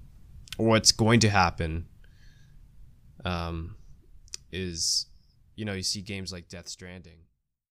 what's 0.56 0.92
going 0.92 1.20
to 1.20 1.30
happen 1.30 1.86
um, 3.24 3.76
is 4.52 5.06
you 5.56 5.64
know 5.64 5.72
you 5.72 5.82
see 5.82 6.02
games 6.02 6.32
like 6.32 6.48
Death 6.48 6.68
Stranding 6.68 7.20